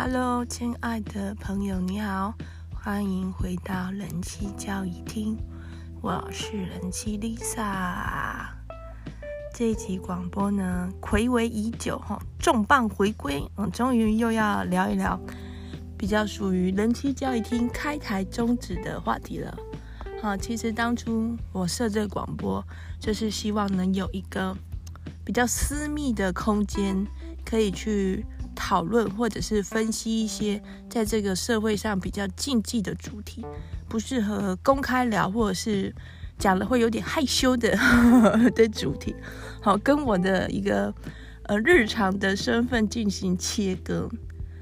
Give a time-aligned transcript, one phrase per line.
[0.00, 2.32] Hello，亲爱的朋友，你好，
[2.72, 5.36] 欢迎回到人妻交谊厅，
[6.00, 8.46] 我是人妻 Lisa。
[9.52, 15.18] 这一集广播呢，睽违已久哈，重磅回归，嗯，终于又要聊一聊
[15.98, 19.58] 比较属于人妻交谊厅开台宗旨的话题了。
[20.22, 22.64] 好，其实当初我设这个广播，
[23.00, 24.56] 就是希望能有一个
[25.24, 27.04] 比较私密的空间，
[27.44, 28.24] 可以去。
[28.58, 33.46] 讨论或者是分析一些在这个社会上比较禁忌的主题，
[33.88, 35.94] 不适合公开聊，或者是
[36.36, 37.70] 讲了会有点害羞的
[38.56, 39.14] 的主题，
[39.62, 40.92] 好，跟我的一个
[41.44, 44.10] 呃日常的身份进行切割。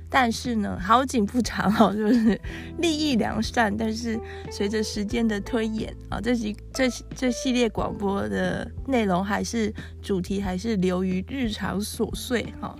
[0.08, 2.40] 但是呢，好景不长哦， 就是
[2.78, 4.18] 利益良善，但是
[4.52, 12.76] 随着时间的推演啊，这集这这系列广播的内容还是主题还是流于日常琐碎哈。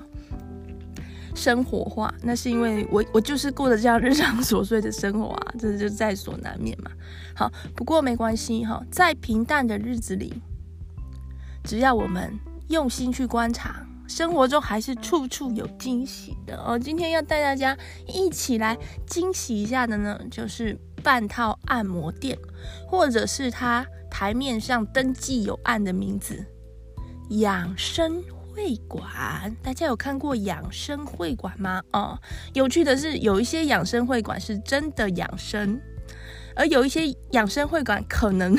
[1.37, 6.91] 生活化，那是因为我我就是过着这样日常琐碎的生活啊，这就在所难免嘛。
[7.35, 10.43] 好，不过没关系哈，在平淡的日子里，
[11.63, 12.33] 只要我们
[12.69, 16.79] 用心去观察，生活中还是处处有惊喜的哦。
[16.79, 17.77] 今天要带大家
[18.07, 18.77] 一起来
[19.07, 22.37] 惊喜一下的呢，就是半套按摩店，
[22.89, 26.43] 或者是它台面上登记有案的名字——
[27.41, 28.23] 养生
[28.57, 31.83] 会馆，大家有看过养生会馆吗？
[31.93, 32.19] 哦，
[32.55, 35.79] 有趣的是，有一些养生会馆是真的养生，
[36.57, 38.57] 而有一些养生会馆可能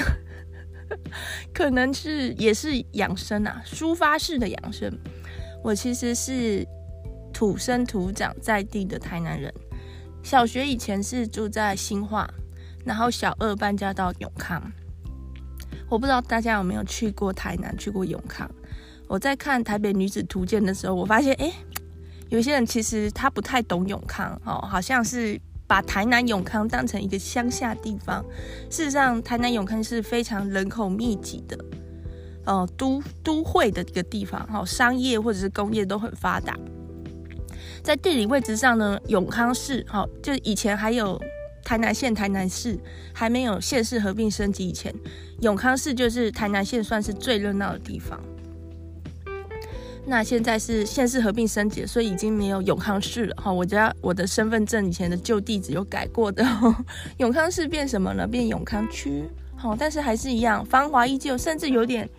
[1.51, 4.95] 可能是也是养生啊，抒发式的养生。
[5.63, 6.63] 我其实是
[7.33, 9.51] 土生土长在地的台南人，
[10.21, 12.29] 小学以前是住在新化，
[12.85, 14.61] 然后小二搬家到永康。
[15.89, 18.47] 我不知道大家有没有去过台南，去过永康。
[19.07, 21.51] 我在看《台北女子图鉴》的时候，我发现，哎，
[22.29, 28.23] 有些人其实他不太懂永康哦，好像是把台南永康当成一个乡下地方。
[28.69, 31.57] 事实上，台南永康是非常人口密集的，
[32.45, 36.53] 哦，都都会的一个地方，哈，商业或者是工业都很发达。
[37.81, 41.17] 在地理位置上呢，永康市，哈，就以前还有
[41.63, 42.77] 台南县、台南市
[43.13, 44.93] 还没有县市合并升级以前，
[45.39, 48.21] 永康市就是台南县算是最热闹的地方。
[50.09, 53.51] 那现在是县市合并升级，所以已经没有永康市了哈。
[53.51, 56.45] 我家我的身份证以前的旧地址有改过的，
[57.19, 58.25] 永康市变什么了？
[58.25, 59.29] 变永康区。
[59.57, 62.09] 好，但是还是一样繁华依旧，甚至有点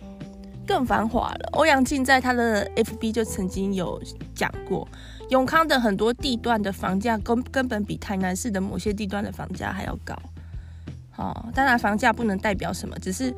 [0.67, 1.49] 更繁华了。
[1.53, 3.99] 欧阳靖在他的 FB 就曾经有
[4.35, 4.87] 讲过，
[5.29, 10.15] 永康的很多地段的房价根根本比台南市的某些地段的房价还要高。
[11.09, 13.33] 好，当然房价不能代表什么，只是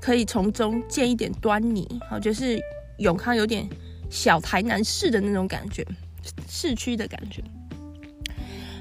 [0.00, 2.00] 可以从中见一点端倪。
[2.08, 2.56] 好，就是
[2.98, 3.68] 永康有点。
[4.10, 5.86] 小台南市的那种感觉，
[6.48, 7.42] 市区的感觉。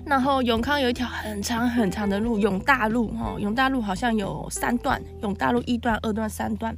[0.05, 6.77] 然后永康有一条很长很长的路，永大路哈，永大路好像有三段，永大路一段、二段、三段。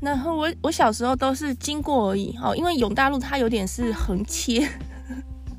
[0.00, 4.68] 然后我我小时候都是经过而已哦，因为永大路它有点是横切，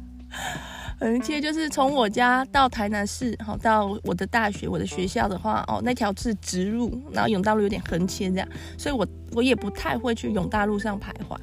[0.99, 8.47] 横切就是从我家到台南市，好到我的大学、我的学校的话哦，那条是直路，然后永大路有点横切这样，
[8.77, 11.37] 所以我我也不太会去永大路上徘徊。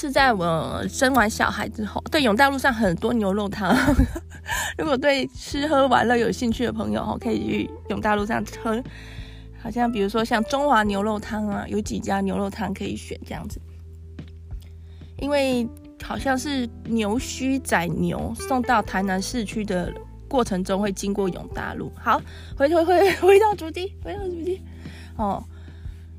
[0.00, 3.76] 是在我生完小孩之后，对，永大路上很多牛肉汤。
[4.78, 8.82] 如果对吃喝玩乐有兴趣的朋友哈，可以去永大路上喝。
[9.62, 13.60] 好像比如说像中华牛肉汤啊，有几家牛肉汤可以选这样子。
[15.18, 15.68] 因为
[16.02, 19.92] 好像是牛须宰牛送到台南市区的
[20.26, 21.92] 过程中会经过永大路。
[21.94, 22.18] 好，
[22.56, 24.62] 回回回回到主题，回到主题。
[25.18, 25.44] 哦，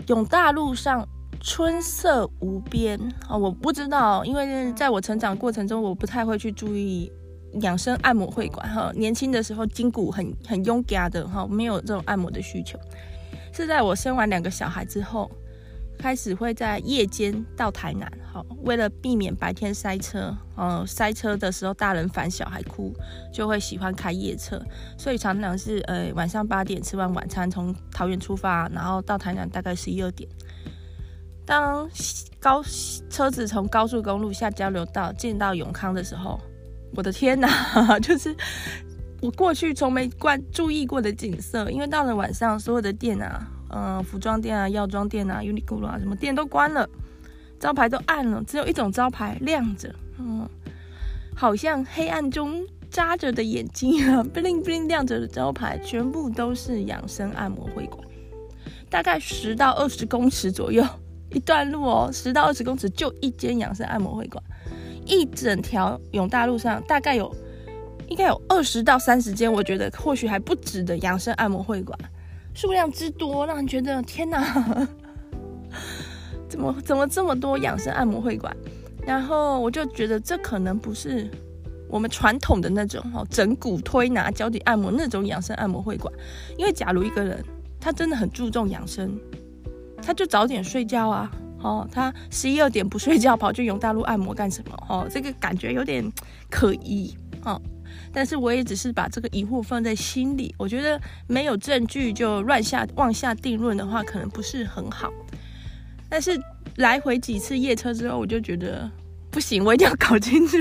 [0.05, 1.03] 永大路上。
[1.43, 3.35] 春色无边啊！
[3.35, 7.11] 我不知道，因为在我成长过程中，我不太会去注意
[7.61, 8.91] 养生按摩会馆哈。
[8.95, 12.79] 年轻的时候筋骨很很勇敢的哈，没有这种按摩的需求。
[13.51, 15.29] 是在我生完两个小孩之后，
[15.97, 22.93] 开始会在夜间到台南，好，为了避免白天塞车，呃，塞车的时候大人烦小孩哭，
[23.33, 24.61] 就会喜欢开夜车，
[24.95, 30.29] 所以常常是呃晚上八点吃完晚餐从桃园出发，然后到台南大概十一二点。
[31.51, 31.85] 当
[32.39, 32.63] 高
[33.09, 36.39] 车子从高速公路下交流道进到永康的时候，
[36.95, 37.49] 我的天哪！
[37.99, 38.33] 就是
[39.21, 41.69] 我过去从没关注意过的景色。
[41.69, 46.87] 因为到了晚上，所有的店啊，嗯、服装店啊、药妆店啊、Uniqlo 啊，什么店都关了，
[47.59, 50.47] 招牌都暗了，只有一种招牌亮着，嗯，
[51.35, 58.07] 好像黑暗中扎着的眼睛啊， bling bling 亮着的招牌，全部都是养生按摩会馆，
[58.89, 60.81] 大概十到二十公尺左右。
[61.33, 64.43] 一段路哦，十到二十公尺就一间养生按摩会馆，
[65.05, 67.33] 一整条永大路上大概有
[68.07, 71.97] 应该有二十到三十间，我觉得或许还不止的养生按摩会馆，
[72.53, 74.87] 数量之多，让人觉得 天哪，
[76.49, 78.55] 怎么怎么这么多养生按摩会馆？
[79.07, 81.27] 然后我就觉得这可能不是
[81.89, 86.13] 我们传统的那种哦，整骨推拿、脚底按摩那种养生按摩会馆，
[86.57, 87.43] 因为假如一个人
[87.79, 89.17] 他真的很注重养生，
[90.01, 91.31] 他就早点睡觉啊。
[91.63, 94.75] 哦，他十一二点不睡觉跑去永大路按摩干什么？
[94.89, 96.03] 哦，这个感觉有点
[96.49, 97.61] 可疑哦。
[98.11, 100.55] 但是我也只是把这个疑惑放在心里。
[100.57, 105.13] 我觉得没有证据就乱下妄下定论的话，可能不是很好。
[106.09, 106.31] 但是
[106.77, 108.89] 来回几次夜车之后，我就觉得
[109.29, 110.57] 不行，我一定要搞清楚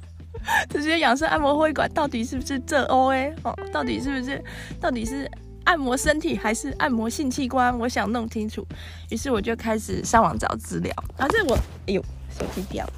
[0.70, 4.42] 这些养生按摩会馆到底是不是这 O A 哦，到底是不是，
[4.80, 5.30] 到底是。
[5.72, 7.76] 按摩身体还是按摩性器官？
[7.78, 8.62] 我想弄清楚，
[9.08, 10.92] 于是我就开始上网找资料。
[11.16, 12.04] 然后这我，哎呦，
[12.38, 12.92] 手机掉了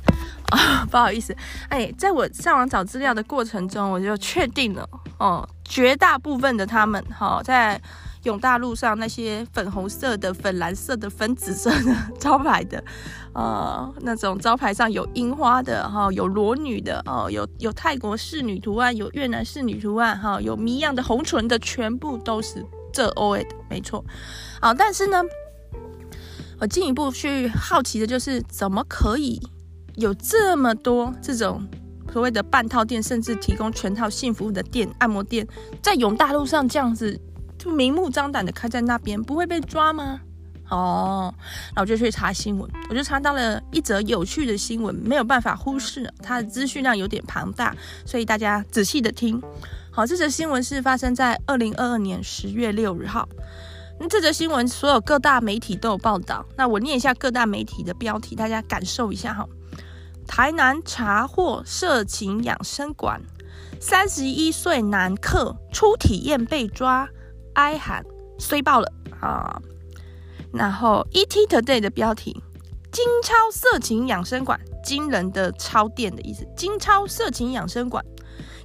[0.50, 1.36] 啊， 不好意思。
[1.68, 4.88] 哎，在我上网找资料的过程中，我就确定了
[5.18, 7.80] 哦，绝大部分的他们哈、哦，在
[8.24, 12.82] 永大路上那些粉红色的、粉蓝色的、粉紫色的 招牌的，
[13.34, 24.04] 呃，那种招牌上有樱花的哈、哦，有裸女的哦，有有泰国仕女图案，有越南仕女图案哈、哦，有谜样的红唇的，全部都是这 O A 的，没错。
[24.60, 25.20] 好，但是呢，
[26.60, 29.40] 我进一步去好奇的就是，怎么可以
[29.96, 31.66] 有这么多这种
[32.12, 35.44] 所谓的半套店，甚至提供全套性服务的店、按摩店，
[35.82, 37.20] 在永大路上这样子？
[37.58, 40.20] 就明目张胆的开在那边，不会被抓吗？
[40.74, 41.32] 哦，
[41.76, 47.72] 那我就去查新闻，我就查到了一则有趣的新闻，没有办法忽视，它的资讯量有点庞大，
[48.04, 49.40] 所以大家仔细的听。
[49.92, 53.28] 好，这则新闻是发生在二零二二年十月六日号。
[54.00, 59.46] 那这则新闻所有各大媒体都有报道，那我念一下各大媒体的标题，大家感受一下哈。
[60.26, 63.20] 台南查获色情养生馆，
[63.80, 67.08] 三十一岁男客初体验被抓。
[67.54, 68.04] 哀喊
[68.40, 69.62] 衰爆了啊！
[70.54, 72.40] 然后 ET Today 的标题：
[72.92, 76.46] 金超色情养生馆，惊人的超店的意思。
[76.56, 78.04] 金超色情养生馆，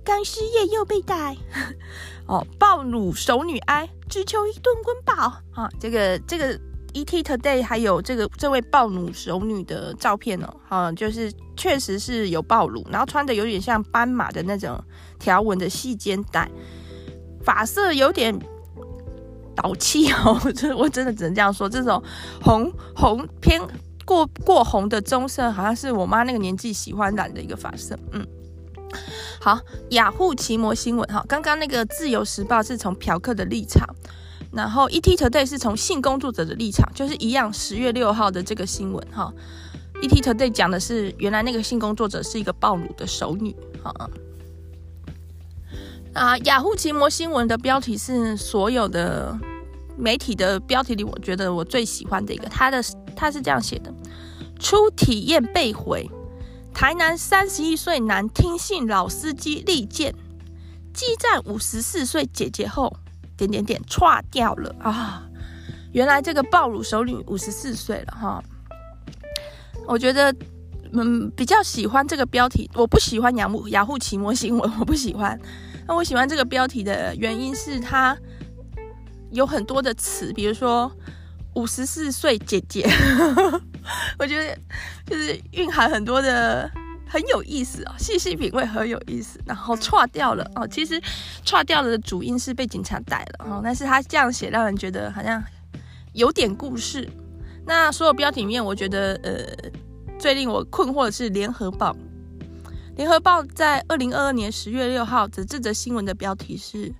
[0.03, 1.35] 刚失业又被逮。
[2.27, 5.67] 哦，暴乳熟女哀，只求一顿温饱啊！
[5.79, 6.55] 这个这个
[6.93, 14.79] ET Today 还有这个这位暴乳熟女的照片哦，啊，就是确实是有暴乳，然后穿的有点像斑马的那种
[15.17, 16.47] 条纹的细肩带，
[17.43, 18.39] 发色有点。
[19.63, 21.67] 老气哦， 这我真的只能这样说。
[21.69, 22.01] 这种
[22.41, 23.61] 红红偏
[24.05, 27.97] 过过红的棕色，好像是我妈那个年纪喜欢染的一个发色。
[28.11, 28.25] 嗯，
[29.39, 29.59] 好，
[29.91, 33.87] 雅虎奇摩新闻哈，刚刚那个自由时报是从嫖客的立场，
[34.51, 37.53] 然后 ET Today 是从性工作者的立场，就是一样。
[37.53, 39.31] 十月六号的这个新闻哈
[40.01, 43.93] ，ET Today 讲的是原来那个性工作者是一个暴露的熟女哈。
[46.11, 49.37] 啊，雅虎奇摩新闻的标题是所有的
[49.99, 52.81] 媒体的标题里，我觉得我最喜欢的一个，他的
[53.15, 53.93] 他是这样写的：
[54.59, 56.09] 初体验被毁，
[56.73, 60.15] 台南三十一岁男听信老司机利剑，
[60.93, 62.95] 激战五十四岁姐姐后，
[63.35, 65.23] 点点点，剉掉了啊！
[65.91, 68.43] 原来这个暴乳熟女五十四岁了哈。
[69.87, 70.33] 我觉得
[70.93, 75.39] 嗯比较喜欢这个标题，我不喜欢雅虎雅虎奇摩新闻，我不喜欢。
[75.87, 78.15] 那我喜欢这个标题的原因是它
[79.31, 80.91] 有很多的词，比如说
[81.55, 82.87] 五十四岁姐姐，
[84.17, 84.57] 我觉得
[85.05, 86.69] 就是蕴含很多的
[87.07, 89.39] 很有意思哦，细细品味很有意思。
[89.45, 91.01] 然后错掉了哦，其实
[91.43, 95.43] 错掉了的主因是被警察逮了哦，但是他这样写让人觉得好像
[96.13, 97.07] 有点故事。
[97.65, 99.69] 那所有标题里面，我觉得呃
[100.17, 101.95] 最令我困惑的是联合报。
[102.95, 106.91] 联合报在二零二二年十月六号的这则新闻的标题是：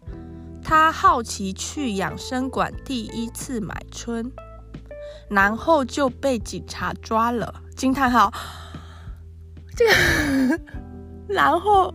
[0.69, 4.31] 他好奇去养生馆第一次买春，
[5.27, 7.51] 然后就被警察抓了。
[7.75, 8.31] 惊叹号！
[9.75, 10.61] 这个，
[11.27, 11.91] 然后，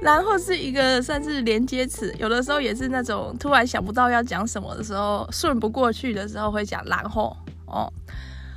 [0.00, 7.92] 然后是一个算是连接词，有的时候也是那种突然想不到要讲什么的时候，顺不过去的时候会讲然后哦。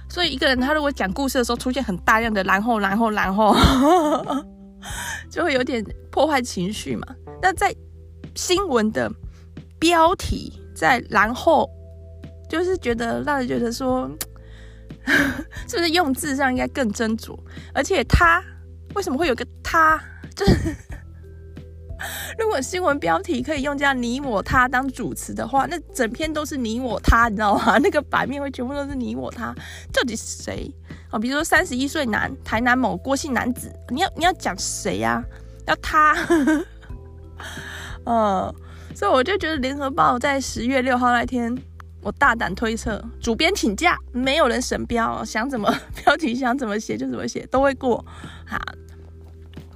[0.07, 3.55] 所以一个人他如果讲故事的时候出现很大量的然后然后然后，
[5.27, 7.07] 就会有点破坏情绪嘛。
[7.41, 7.75] 那在
[8.35, 9.11] 新闻的
[9.79, 11.69] 标题在然后，
[12.49, 14.09] 就是觉得让人觉得说，
[15.67, 17.37] 是不是用字上应该更斟酌？
[17.73, 18.43] 而且他
[18.93, 20.01] 为什么会有个他？
[20.35, 20.75] 就 是
[22.37, 27.77] 如果新闻标题可以用这样你我他当主词的话，那整篇都是你我他，你知道吗？
[27.81, 29.55] 那个版面会全部都是你我他，
[29.93, 30.69] 到底是谁
[31.09, 31.17] 啊？
[31.17, 35.23] 比如说三十一岁男台南某郭姓男子，你要你要讲谁呀？
[35.67, 36.15] 要他？
[38.05, 38.55] 呃，
[38.95, 41.55] 所以我就觉得联合报在十月六号那天，
[42.01, 48.05] 我大胆推测，主编请假，没有人审标，想怎么标题想怎么写就怎么写，都会过。
[48.47, 48.57] 好。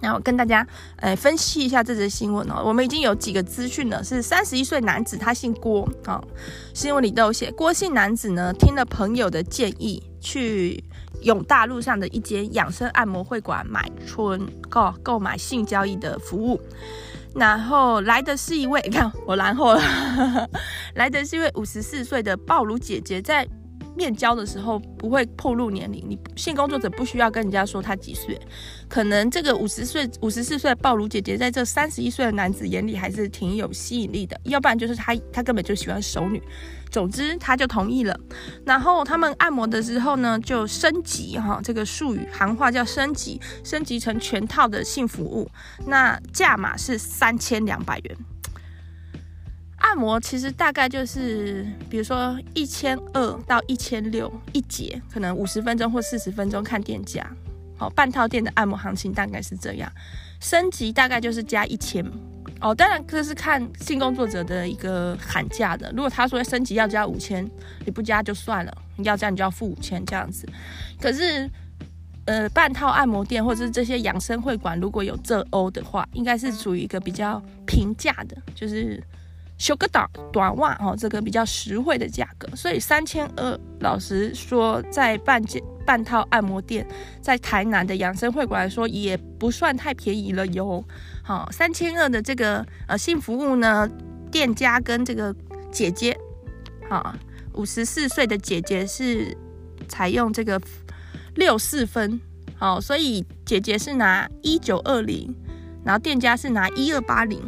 [0.02, 6.24] 然后跟大家呃分析一下这则新闻哦，我们已经有几个资讯了，是三十一岁男子，他姓郭啊、哦，
[6.74, 10.82] 新闻里都有写，郭姓男子呢听了朋友的建议，去
[11.24, 16.62] 永大路上的一间养生按摩会馆买春购购买性交易的服务，
[17.36, 19.82] 然后来的是一位，你看我然后了，
[20.96, 23.48] 来的是一位五十四岁的暴露姐姐在。
[24.00, 28.40] 面交的时候不会暴露年龄，你性工作者不需要跟人家说他几岁，
[28.88, 36.42] 可能这个五十岁、五十四岁的暴露姐姐，在这三十一岁的男子眼里还是挺有吸引力的，要不然就是他他根本就喜欢熟女。
[36.90, 38.20] 总之他就同意了，
[38.66, 45.48] 然后他们按摩的时候呢，就升级哈，这个术语行话叫升级，升级成全套的性服务，
[45.86, 48.18] 那价码是三千两百元。
[49.80, 57.26] 按摩其实大概就是，比如说一千二到一千六一节，可能五十分钟或四十分钟看店家。
[57.78, 59.92] 好，半套店的按摩行情大概是这样。
[60.42, 62.06] 升级大概就是加一千。
[62.60, 65.90] 哦，当然这是看性工作者的一个喊价的。
[65.96, 67.50] 如果他说升级要加五千，
[67.86, 70.46] 你不加就算了，你要加你就要付五千这样子。
[71.00, 71.50] 可是，
[72.26, 79.02] 呃，半套按摩店或者是这些养生会馆如果有这欧的话，应该是属于一个比较平价的，就是。
[79.60, 86.88] 修个短短袜哦，这个比较实惠的价格，所以三千二，老实说，在半件半套按摩店，
[87.22, 90.82] 在台南的养生会馆来说，也不算太便宜了哟。
[91.22, 93.88] 好，三千二的这个呃性服务呢，
[94.32, 95.36] 店家跟这个
[95.70, 96.18] 姐姐，
[96.90, 97.14] 好，
[97.54, 99.38] 五十四岁的姐姐是
[99.90, 100.60] 采用这个
[101.36, 102.22] 六四分，
[102.56, 105.36] 好，所以姐姐是拿一九二零，
[105.84, 107.42] 然后店家是拿一二八零。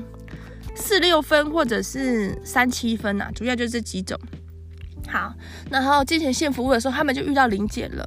[0.81, 4.19] 四六分或者是三七分呐、啊，主要就是这几种。
[5.07, 5.33] 好，
[5.69, 8.05] 然后进行性服务的时候，他们就遇到临检了。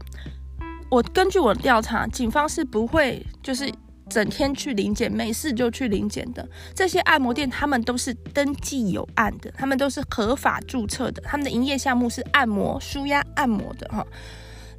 [0.90, 3.72] 我根据我调查，警方是不会就是
[4.10, 6.46] 整天去临检，没事就去临检的。
[6.74, 14.06] 这些按摩店他们都是登记有案的，他们都是合法注册的，他们的营业项目是按摩、舒压按摩的哈。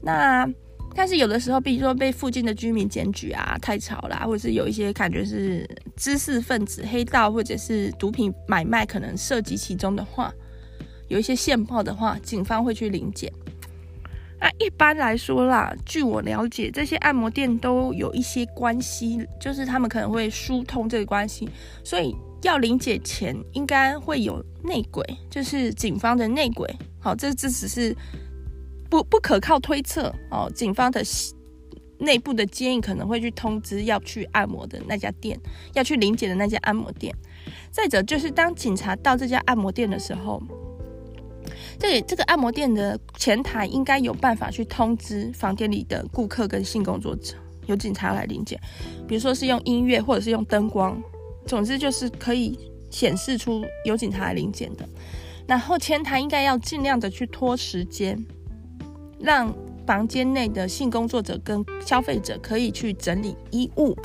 [0.01, 0.47] 那。
[0.97, 10.33] 但是有的时候，比如说被附近的居民检举啊，太吵啦，或者是有一些感觉是知识分子、黑道或者是毒品买卖可能涉及其中的话，
[11.09, 13.29] 有一些线报的话，警方会去临检。
[14.39, 21.49] 那一般来说啦，据我了解，这些按摩店都有一些关系，就是他们可能会疏通这个关系，
[21.83, 26.73] 所以要临检前应该会有内鬼，就是警方的内鬼。
[27.01, 27.93] 好，这这只是。
[28.95, 31.03] 不不可靠推测哦，警方的
[31.97, 35.37] 内部的建议可能会去通知要去按摩的那家店，
[35.73, 37.13] 要去临检的那家按摩店。
[37.71, 40.41] 再者就是当警察到这家按摩店的时候，
[41.77, 47.35] 这里这个按摩店的前台应该有办法去通知房间里的顾客跟性工作者，
[47.65, 48.57] 有警察来临检，
[49.05, 51.01] 比如说是用音乐或者是用灯光，
[51.45, 52.57] 总之就是可以
[52.89, 54.87] 显示出有警察来临检的。
[55.45, 58.25] 然后前台应该要尽量的去拖时间。
[59.19, 59.53] 让
[59.85, 63.97] 房间内的性工作者跟消费者可以去整理衣物。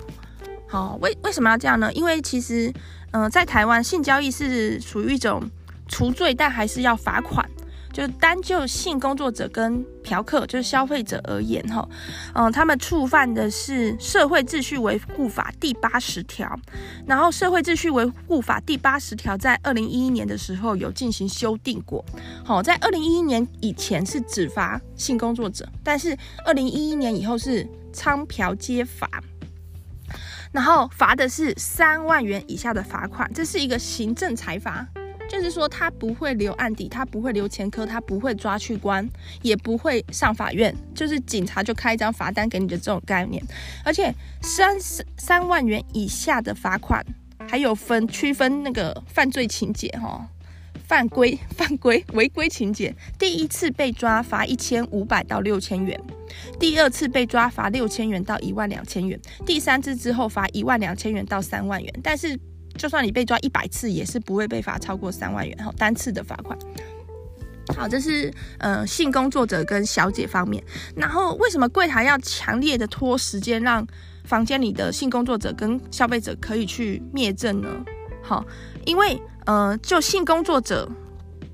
[0.69, 1.93] 好，为为什么要这样呢？
[1.93, 2.73] 因为其实，
[3.11, 5.43] 嗯、呃，在台湾性交易是属于一种
[5.88, 7.45] 除罪，但还是要罚款。
[7.93, 11.87] 就单就性工作者跟嫖客，就是消费者而言，哈，
[12.35, 16.59] 嗯，他们触犯的是《社会秩序维护法》第八十条。
[17.07, 22.05] 然后，《社会秩序维护法》第八十条在二零一一年的时候有进行修订过。
[22.45, 29.09] 好，在二零一一年以前是只罚性工作者，但是二零一一年以后是娼嫖皆罚，
[30.53, 34.87] 然后罚的是三万元以下的罚款，这是一个行政裁罚。
[35.31, 39.09] 就是说，他不会留案底，他不会留前科，他不会抓去关，
[39.43, 43.41] 也不会上法院，就是警察就开一张罚单给你的这种概念。
[43.85, 44.77] 而且三
[45.17, 47.07] 三万元以下的罚款，
[47.49, 50.29] 还有分区分那个犯罪情节哈，
[50.83, 52.93] 犯规、 犯规、违规情节。
[53.17, 55.99] 第一次被抓罚一千五百到六千元，
[56.59, 62.37] 第二次被抓罚六千元到一万两千元，第三次之后罚一万两千元到三万元，但是。
[62.77, 66.59] 就算你被抓一百次，也是不会被罚超过三万元，哈，单次的罚款。
[67.77, 70.62] 好，这是呃性工作者跟小姐方面。
[70.97, 73.87] 然后为什么柜台要强烈的拖时间，让
[74.25, 77.69] 房间里的性工作者跟消费者可以去灭证呢？
[78.23, 78.45] 好，
[78.87, 80.91] 因为呃就性工作者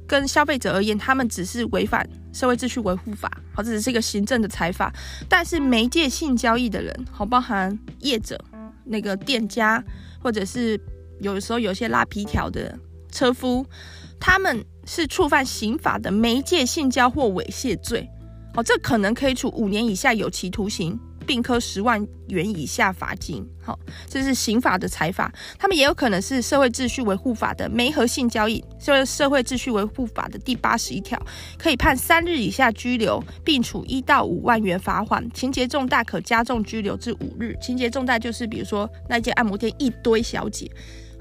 [0.07, 4.91] 跟消费者而言，他们只是违反社会秩序维护法，好，这只是一个行政的裁罚。
[5.29, 8.43] 但是媒介性交易的人，好，包含业者、
[8.85, 9.83] 那个店家，
[10.23, 10.81] 或者是
[11.21, 12.79] 有的时候有些拉皮条的
[13.11, 13.67] 车夫，
[14.21, 14.65] 他们。
[14.89, 18.09] 是触犯刑法的媒介性交或猥亵罪，
[18.55, 20.97] 哦，这可能可以处五年以下有期徒刑，
[21.27, 23.45] 并科十万元以下罚金。
[23.61, 25.29] 好、哦，这是刑法的裁罚。
[25.59, 31.21] 他们也有可能是社会秩序维护法的媒合性交易，就是社会秩序维护法的第八十一条，
[31.59, 35.29] 可以判三日以下拘留，并处一到五万元罚款。
[35.33, 37.57] 情节重大可加重拘留至五日。
[37.61, 40.71] 情节重大就是比如说那间按摩店一堆小姐，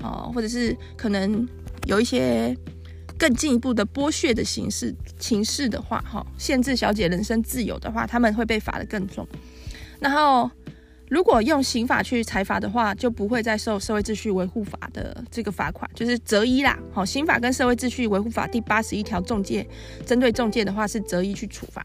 [0.02, 1.48] 哦，或者是可能
[1.86, 2.56] 有一些。
[3.18, 9.25] 更进一步的剥削的形式情势的话，哈，限制小姐人身自由的话，他们会被罚得更重。
[10.02, 10.52] 然后，
[11.10, 16.78] 如果用刑法去裁罚的话，就不会再受社会秩序维护法的这个罚款，就是择一啦。
[16.92, 19.66] 好，刑法跟社会秩序维护法第八十一条仲介，
[20.06, 21.82] 针对仲介的话是择一去处罚。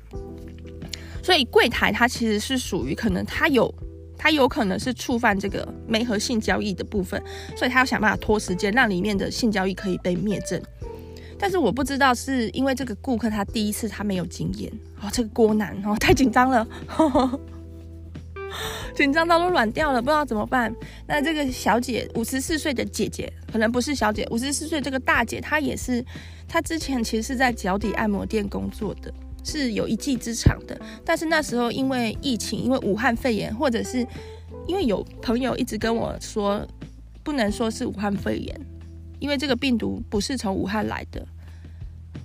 [1.23, 3.73] 所以柜台它其实是属于可能它有
[4.23, 7.21] 他有可能是触犯这个媒合性交易的部分，
[7.57, 10.61] 所以他要想办法拖时间，让里面的性交易可以被灭证。
[11.39, 16.69] 但是我不知道是因为这个顾客他第一次他没有经验哦，这个锅男哦太紧张了，
[18.95, 20.71] 紧张到都软掉了，不知道怎么办。
[21.07, 26.05] 那这个小姐五十四岁的姐姐，可能不是小姐，五十四岁这个大姐，她也是，
[26.47, 29.11] 她之前其实是在脚底按摩店工作的，
[29.44, 30.78] 是有一技之长的。
[31.04, 34.06] 但是那时候因为疫情，因为武汉肺炎，或者是
[34.66, 36.66] 因为有朋友一直跟我说，
[37.23, 38.61] 不能说是武汉肺炎。
[39.18, 41.23] 因为这个病毒不是从武汉来的，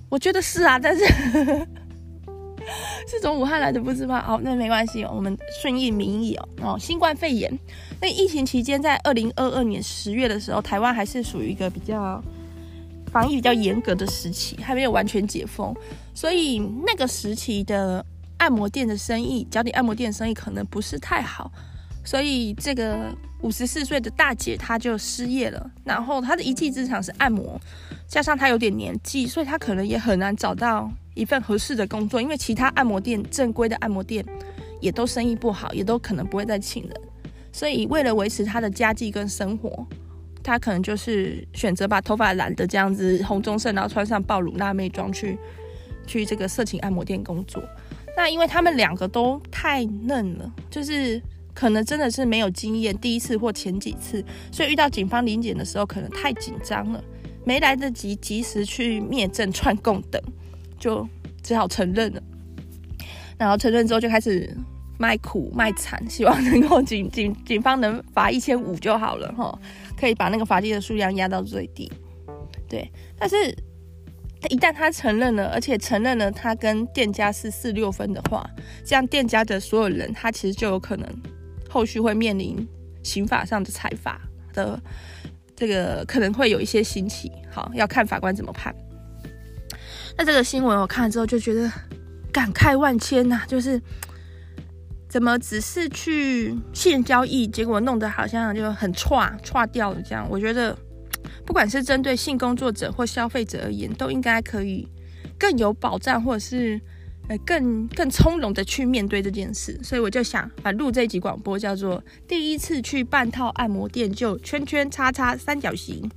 [0.08, 1.04] 我觉得是啊，但是
[3.06, 4.22] 是从武汉来的不是吗？
[4.22, 6.48] 好，那没关系，我们顺应民意哦。
[6.62, 7.52] 哦，新冠肺炎，
[8.00, 12.24] 那疫情期间，在二零二二年十月的时候，台湾还是属于一个比较
[13.16, 15.74] 防疫比较严格的时期，还没有完全解封，
[16.12, 18.04] 所以那个时期的
[18.36, 21.50] 按摩店的生意，脚底按摩店生意可能不是太好，
[22.04, 23.16] 所以这个。
[23.42, 25.70] 五十四岁的大姐，她就失业了。
[25.84, 27.60] 然后她的一技之长是按摩，
[28.08, 32.20] 加上她有点年纪，所以她可能也很难找到一份合适的工作。
[32.20, 34.24] 因为其他按摩店，正规的按摩店
[34.80, 36.92] 也都生意不好，也都可能不会再请人。
[37.52, 39.86] 所以为了维持她的家计跟生活，
[40.46, 45.36] 他可能就是选择把头发染得这样子红棕色，然后穿上暴露辣妹装去
[46.06, 47.62] 去这个色情按摩店工作。
[48.16, 51.20] 那因为他们两个都太嫩了，就是。
[51.58, 57.02] 可能真的是没有经验，第一次或前几次，所以遇到警方临检的时候，可能太紧张了，
[57.46, 60.20] 没来得及及时去灭证串供等，
[60.78, 61.08] 就
[61.42, 62.22] 只好承认了。
[63.38, 64.54] 然后承认之后，就开始
[64.98, 69.58] 卖苦卖惨，希望能够警警警方能罚一千五就好了哈，
[69.98, 71.90] 可以把那个罚金的数量压到最低。
[72.68, 73.36] 对，但是
[74.50, 78.48] 一旦他承认了，而且承认了他跟店家是四六分的话，
[78.84, 81.08] 这样店家的所有人，他其实就有可能。
[81.68, 82.66] 后续会面临
[83.02, 84.20] 刑法上的裁罚
[84.54, 84.80] 的，
[85.54, 88.74] 这个可能会有一些新奇，好，要看法官怎么判。
[90.16, 91.70] 那这个新闻我看了之后就觉得
[92.32, 93.78] 感慨万千呐、就是
[95.08, 100.26] 怎么只是去性交易，结果弄得好像就很差差掉了这样。
[100.30, 100.76] 我觉得
[101.44, 104.88] 不管是针对性工作者或消费者而言，都应该可以
[105.38, 106.80] 更有保障，或者是。
[107.44, 116.08] 更更从容的去面对这件事，所以我就想把录这一集广播叫做“第一次去半套按摩店就圈圈叉叉三角形”。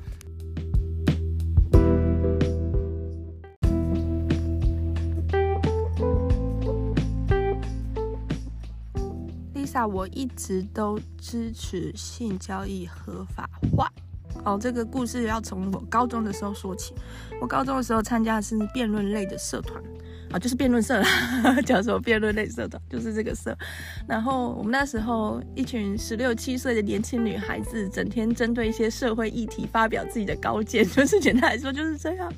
[9.88, 13.92] 我一直都支持性交易合法化。
[14.46, 16.94] 哦，这个故事要从我高中的时候说起。
[17.42, 19.82] 我高中的时候参加的是辩论类的社团。
[20.32, 23.58] 啊，就是辩论社啦， 叫什么辩论类社团，就是这个社。
[24.08, 32.32] 然后我们那时候一群十六七岁的年轻女孩子，整天针对一些社会议题发表自己的高见， 就是简单来说就是这样。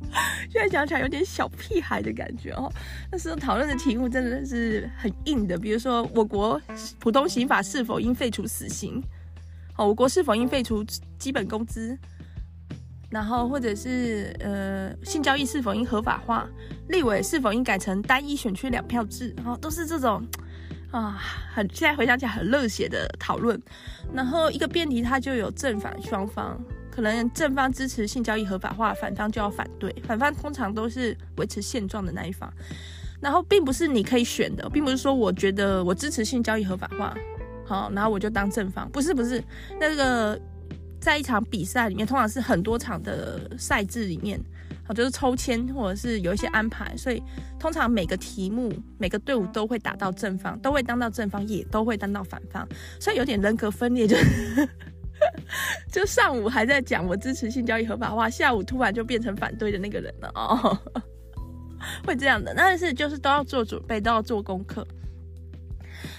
[0.50, 2.72] 现在讲起来有点小屁孩的感觉哦。
[3.10, 6.60] 那时候讨论的题目真的是很硬的，比如说我国
[6.98, 9.02] 普通刑法是否应废除死刑？
[9.76, 10.84] 哦，我国是否应废除
[11.18, 11.98] 基本工资？
[13.08, 16.46] 然后，或者是呃，性交易是否应合法化？
[16.88, 19.32] 立委是否应改成单一选区两票制？
[19.36, 20.26] 然后都是这种
[20.90, 21.16] 啊，
[21.54, 23.60] 很现在回想起来很热血的讨论。
[24.12, 26.60] 然后一个辩题，它就有正反双方，
[26.96, 29.94] 可能正方支持性交易合法化，反方就要反对。
[30.06, 32.50] 反方通常都是维持现状的那一方。
[33.20, 37.14] 然后并不是你可以选的，并不是说我觉得我支持性交易合法化，
[37.66, 38.90] 好，然后我就当正方。
[38.90, 39.44] 不是不是，
[39.78, 40.40] 那个
[40.98, 44.40] 在一场比赛里面，通常是很多场的赛制里面。
[44.88, 47.22] 好，就是抽签或者是有一些安排，所以
[47.58, 52.66] 通常每个题目、每个队伍都会打到正方，都会当到正方，也都会当到反方，
[53.00, 54.16] 所以有点人格分裂，就
[55.92, 60.78] 就上午还在讲我支持性交易合法化，下午突然就变成反对的那个人了哦，
[62.06, 64.86] 会这样的，但是就是都要做准备，都要做功课。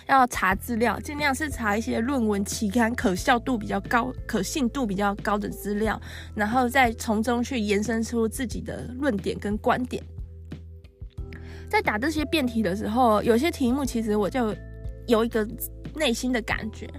[0.07, 6.01] 要查资料，尽量是查一些论文期刊可效度比较高、可信度比较高的资料，
[6.33, 10.01] 然后再从中去延伸出自己的论点跟观点。
[11.69, 14.55] 在打这些辩题的时候，有些题目其实我就
[15.07, 15.45] 有一个
[15.93, 16.89] 内心的感觉，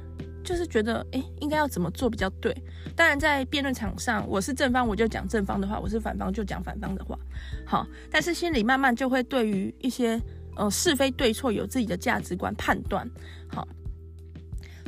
[0.44, 2.54] 就是觉得，诶，应该要怎么做比较对。
[2.96, 7.18] 当然，在辩论场上，我是正方，我就讲正方的话；我是反方，就讲反方的话。
[7.66, 10.20] 好，但是心里慢慢就会对于一些。
[10.60, 13.08] 呃，是非对错有自己的价值观判断，
[13.46, 13.64] 好。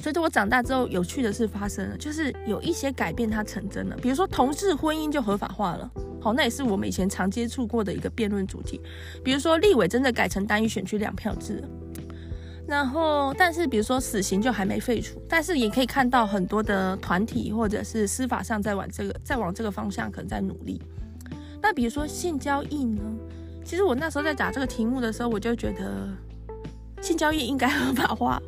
[0.00, 3.96] 随着我长大之后，有趣的事发生了，就是有一些改变它成真了。
[4.02, 5.88] 比如说，同志婚姻就合法化了，
[6.20, 8.80] 好，那也是我们以前常接触过的一个辩论主题。
[9.22, 11.62] 比如说，立委真的改成单一选区两票制，
[12.70, 20.80] 然后，但是比如说死刑就还没废除，但是也可以看到很多的团体或者是司法上在往这个在往这个方向可能在努力。
[21.60, 23.02] 那比如说性交易呢？
[23.64, 26.08] 其实我那时候在打这个题目的时候，我就觉得
[27.02, 28.40] 性交易应该合法化。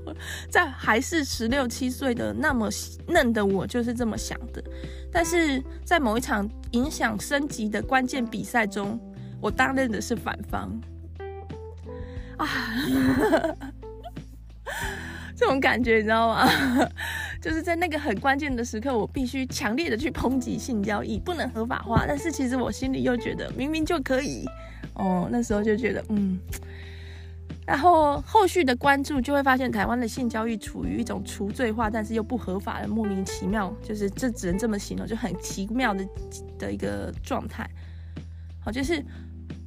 [0.49, 2.69] 在还是十六七岁的那么
[3.09, 4.63] 嫩的我，就是这么想的。
[5.13, 9.01] 但是在某一场影响升级的关键比赛中，
[9.41, 10.81] 我担任的是反方。
[12.39, 12.47] 啊，
[15.43, 16.49] 这种感觉你知道吗？
[17.43, 22.05] 就是在那个很关键的时刻，我必须强烈的去抨击性交易不能合法化。
[22.07, 24.49] 但是其实我心里又觉得，明明就可以。
[24.95, 26.39] 哦，那时候就觉得嗯，
[27.67, 36.07] 然后后续的关注就会发现，台湾的性交易处于一种除罪化，但是又不合法的莫名其妙，就是这只能这么形容，就很奇妙的
[36.57, 37.69] 的一个状态。
[38.61, 39.05] 好，就是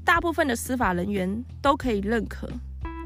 [0.05, 2.49] 大部分的司法人员都可以认可，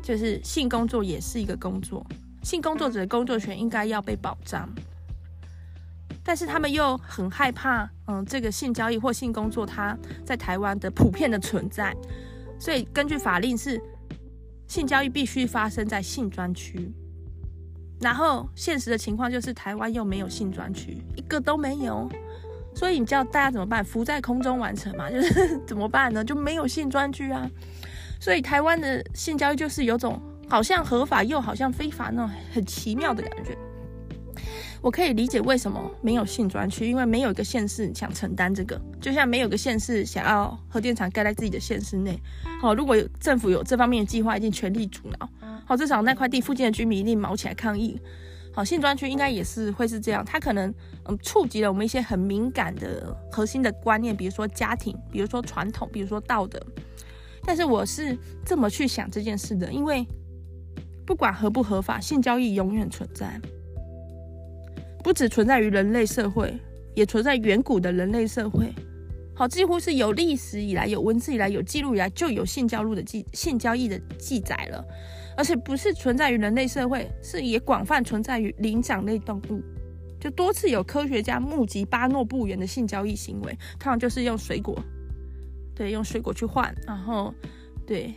[0.04, 2.06] 就是性工作也是一个工作，
[2.44, 4.68] 性工作者的工作权应该要被保障。
[6.24, 11.96] 但是他们又很害怕，嗯，这个性交易或性工作，它在台湾的普遍的存在，
[12.60, 13.82] 所以根据法令是，
[14.68, 16.92] 性交易必须发生在性专区。
[18.00, 22.08] 然后现实的情况就是，台湾又没有性专区，一个都没有，
[22.76, 23.84] 所以你叫大家怎么办？
[23.84, 25.10] 浮在空中完成嘛？
[25.10, 26.24] 就是 怎么办呢？
[26.24, 27.50] 就没有性专区啊。
[28.22, 33.58] 所以台湾的性交易就是有种好像合法又好像非法那种很奇妙的感觉。
[34.82, 42.18] 我可以理解为什么没有性专区，因为没有一个县市想承担这个，就像没有个县市想要核电厂盖在自己的县市内。
[42.62, 45.30] 好，如果有政府有这方面的计划，一定全力阻挠。
[45.66, 48.00] 好，至少那块地附近的居民一定卯起来抗议。
[48.54, 50.74] 好，性专区应该也是会是这样，它可能
[51.10, 56.58] 嗯触及了我们一些很敏感的核心的观念，比如说家庭，比如说传统，比如说道德。
[57.44, 60.08] 但是我是这么去想这件事的，因为
[61.10, 63.42] 不管合不合法，性交易永远存在。
[65.04, 66.56] 不只存在于人类社会，
[66.94, 68.72] 也存在远古的人类社会。
[69.34, 74.86] 好，几乎是有历史以来、有文字以来、有记录以来，就有性交易的记性交易的记载了。
[75.36, 79.64] 而且不是存在于人类社会，是也广泛存在于灵长类动物。
[80.20, 84.80] 就多次有科学家目击巴诺布猿的性交易行为，通常就是用水果，
[85.74, 87.34] 对，用水果去换，然后
[87.88, 88.14] 对。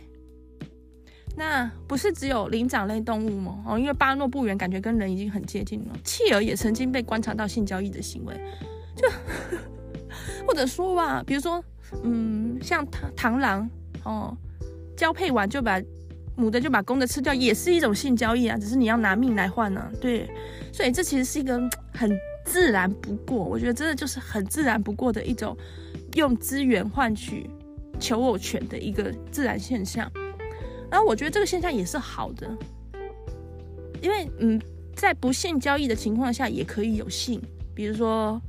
[1.35, 3.63] 那不是只有灵长类动物吗？
[3.67, 5.95] 哦，因为巴诺不远感觉跟人已经很接近了。
[6.03, 8.39] 企鹅也曾经被观察到性交易的行为，
[8.95, 9.09] 就
[10.45, 11.63] 或者说吧，比如说，
[12.03, 13.67] 嗯，像螳螳螂
[14.03, 14.37] 哦，
[14.95, 15.81] 交配完就把
[16.35, 19.91] 母的就把公的吃掉，也是一种性交易啊，只是你要拿命来换呢、啊。
[19.99, 20.29] 对，
[20.71, 21.59] 所以这其实是一个
[21.93, 22.15] 很
[22.45, 25.57] 自然不过，我觉得真的就是很自然不过的一种
[26.13, 27.49] 用资源换取
[27.99, 30.11] 求偶权的一个自然现象。
[30.93, 32.55] 然后我觉得这个现象也是好的，
[33.99, 34.61] 因为嗯，
[34.95, 37.41] 在不性交易的情况下也可以有性，
[37.73, 38.39] 比如说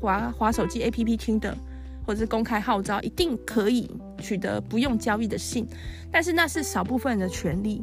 [0.00, 1.54] 滑滑手机 APP 听的，
[2.06, 5.68] 或者是公开号召，一定可以取得不用交易的性，
[6.10, 7.82] 但是那是少部分人的权利，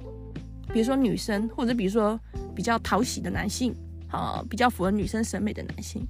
[0.74, 2.20] 比如说女生，或者比如说
[2.56, 3.76] 比较讨喜的男性，
[4.10, 6.04] 啊，比较符合女生审美的男性。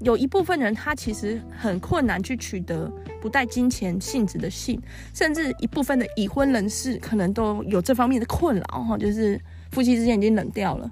[0.00, 4.80] 有一部分人，他其实很困难去取得不带金钱性质的性，
[5.12, 9.40] 甚至一部分的已婚人士可能都有这方面的困扰哈，就是
[9.72, 10.88] 夫妻之间已经冷掉了，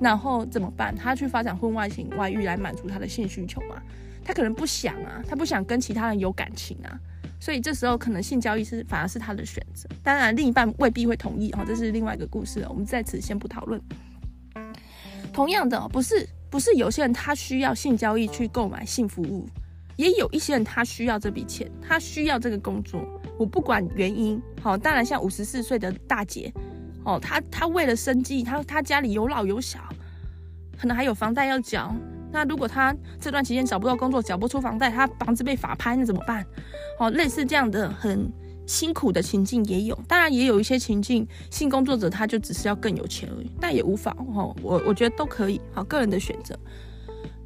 [0.00, 0.94] 然后怎么办？
[0.96, 3.82] 他去发展婚外情、外遇来满足他的性需求嘛？
[4.24, 6.98] 他可能不想啊，他不想跟其他人有感情啊，
[7.38, 9.86] 所以这时候可能性交易是反而是他的选择。
[10.02, 13.80] 当然，另一半未必会同意哈，这是另外一个故事，我们在此先不讨论。
[15.34, 19.46] 同样的，不是不是有些人他需要性交易去购买性服务，
[19.96, 23.06] 也有一些人他需要这笔钱，他需要这个工作。
[23.38, 26.50] 我不管原因，好，当然像五十四岁的大姐，
[27.04, 29.80] 哦，她她为了生计，她她家里有老有小，
[30.80, 31.94] 可能还有房贷要缴。
[32.32, 36.42] 那如果她这段期间找不到工作，缴不出房贷，她房子被法拍，那怎么办？
[36.98, 38.32] 哦，类似这样的很
[38.66, 46.58] 辛苦的情境也有，当然也有一些情境，性工作者他就只是要更有钱而已，但也无妨，哦，我我觉得都可以，好，个人的选择。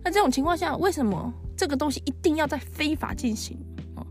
[0.03, 3.59] 那这种情况下，为什么这个东西一定要在非法进行？
[3.97, 4.07] 哦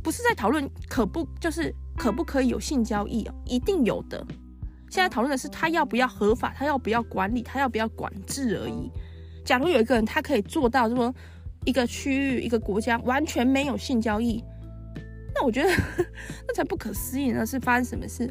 [0.00, 4.24] 不是在讨论可不就是可不可以有性交易哦，一定有的。
[4.88, 8.90] 现在讨论的是他要不要合法，他要不要管理，他要不要管制而已。
[9.44, 11.12] 假如有一个人他可以做到说
[11.66, 14.42] 一个区域一个国家完全没有性交易，
[15.38, 15.70] 那我觉得
[16.46, 17.46] 那才不可思议呢。
[17.46, 18.30] 是发生什么事？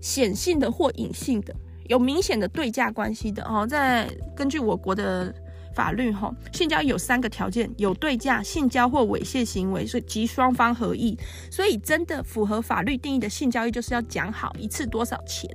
[0.00, 1.54] 显性的或隐性的，
[1.88, 3.66] 有明显的对价关系的哦。
[3.66, 5.34] 在根据我国的。
[5.72, 11.16] 法律哈，性交易有三个条件：有对价、性交或猥亵行为，所以及双方合意。
[11.48, 15.48] 所以真的符合法律定义的性交易，就是要讲好一次多少钱，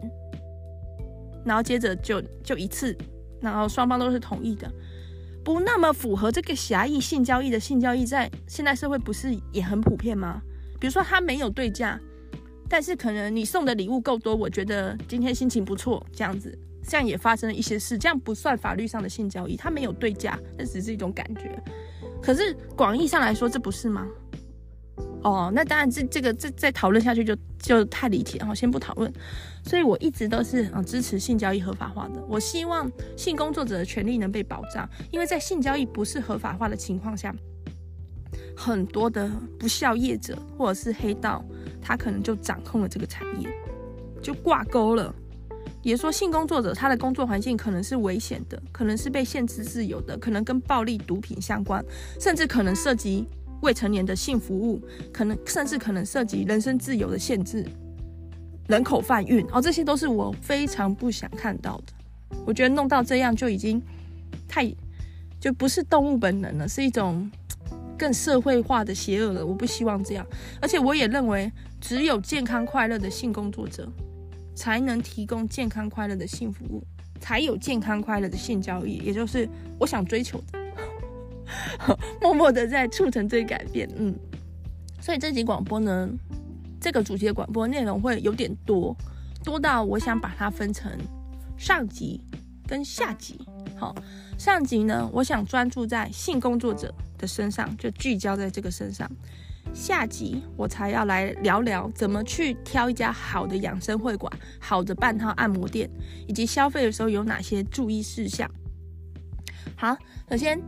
[1.43, 2.97] 然后接着就就一次，
[3.41, 4.71] 然后双方都是同意的。
[5.43, 10.41] 不那么符合这个狭义性交易的性交易，在现代社会不是也很普遍吗？
[10.79, 11.99] 比如说他没有对价，
[12.69, 16.57] 但是可能你送的礼物够多，我觉得今天心情不错，这样子。
[16.87, 21.59] 这样也发生了一些事，这样不算法律上的性交易，他没有对价，那只是一种感觉。
[22.21, 24.07] 可是广义上来说，这不是吗？
[25.23, 29.11] 哦，那当然这，这个这再讨论下去就就太离题了，先不讨论。
[29.63, 32.23] 所以我一直都是啊支持性交易合法化的。
[32.29, 37.35] 我希望性工作者的权利能被保障，因为在性交易不是合法化的情况下，
[38.55, 41.43] 很多的不肖业者或者是黑道，
[41.81, 43.49] 他可能就掌控了这个产业，
[44.21, 45.13] 就挂钩了。
[45.81, 51.83] 也说性工作者他的工作环境可能是危险的，可能是被限制自由的，可能跟暴力、毒品相关，
[52.19, 53.27] 甚至可能涉及
[53.61, 54.81] 未成年的性服务，
[55.13, 57.63] 可能甚至可能涉及人身自由的限制、
[58.67, 61.93] 人口贩运，哦，这些都是我非常不想看到的。
[62.47, 63.79] 我觉得弄到这样就已经
[64.47, 64.67] 太
[65.39, 67.29] 就不是动物本能了，是一种
[67.97, 69.45] 更社会化的邪恶了。
[69.45, 70.25] 我不希望这样，
[70.61, 73.91] 而且我也认为只有健康快乐的性工作者。
[74.57, 76.81] 才能提供健康快乐的性服务，
[77.19, 81.97] 才有健康快乐的性交易，也就是我想追求的。
[82.21, 84.15] 默默的在促成这个改变，嗯。
[85.01, 86.09] 所以这集广播呢，
[86.79, 88.95] 这个主题的广播内容会有点多，
[89.43, 90.89] 多到我想把它分成
[91.57, 92.21] 上集
[92.65, 93.37] 跟下集。
[93.75, 93.93] 好，
[94.37, 99.09] 上集呢，我想专注在性工作者的身上，就聚焦在这个身上。
[99.73, 105.89] 下集我才要来聊聊怎么去挑一家好的养生会馆、好的半套按摩店，
[106.27, 108.49] 以及消费的时候有哪些注意事项。
[109.75, 109.97] 好，
[110.29, 110.61] 首先，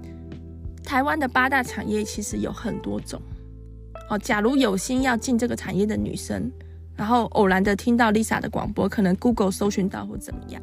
[0.83, 3.21] 台湾的八大产业其实有很多种。
[4.09, 6.51] 哦，假如有心要进这个产业的女生，
[6.95, 10.61] 然后偶然的听到 Lisa 的广播，可能 Google 搜寻到或怎么样。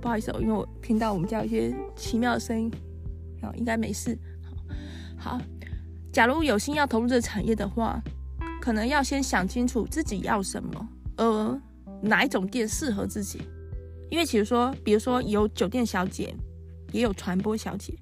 [0.00, 2.70] 不好意思，因为我听到我们家有一些奇妙的声音，
[3.56, 4.16] 应该没事。
[5.16, 5.40] 好，
[6.12, 8.00] 假如有心要投入这个产业的话，
[8.60, 11.60] 可能要先想清楚自己要什么，呃，
[12.00, 13.40] 哪一种店适合自己。
[14.10, 16.34] 因为，比如说，比如说有酒店小姐，
[16.92, 17.92] 也有传播小姐，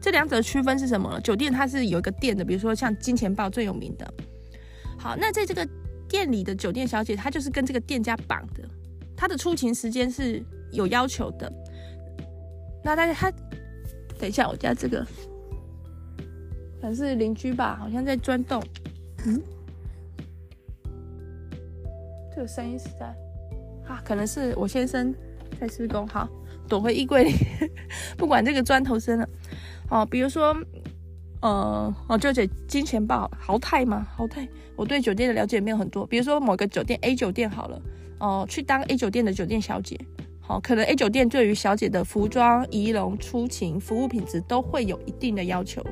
[0.00, 1.20] 这两者的区分是什么呢？
[1.20, 4.14] 酒店它是有一个店的，比如说像金钱豹最有名的。
[4.98, 5.68] 好，那在这个
[6.08, 8.68] 店里的酒店小姐，她就是跟这个店家绑的，
[9.16, 10.42] 她的出勤时间是
[10.74, 11.50] 有要求的。
[12.82, 13.30] 那大家，他
[14.18, 15.06] 等一下，我家这个。
[16.80, 18.62] 可能是邻居吧，好像在钻洞。
[19.24, 19.40] 嗯，
[22.34, 23.06] 这个声音是在
[23.88, 25.14] 啊，可能是我先生
[25.58, 26.06] 在施工。
[26.06, 26.28] 好，
[26.68, 27.32] 躲回衣柜里，
[28.18, 29.26] 不管这个砖头声了。
[29.88, 30.54] 哦，比如说，
[31.40, 34.46] 呃，哦，就这金钱豹豪泰嘛，豪泰。
[34.76, 36.06] 我对酒店的了解没有很多。
[36.06, 37.80] 比如说某个酒店 A 酒店好了，
[38.18, 39.98] 哦、去当 A 酒店的酒店小姐。
[40.46, 45.82] 好、可能 A 酒店对于小姐的服装、仪容、出勤、服务品质都会有一定的要求。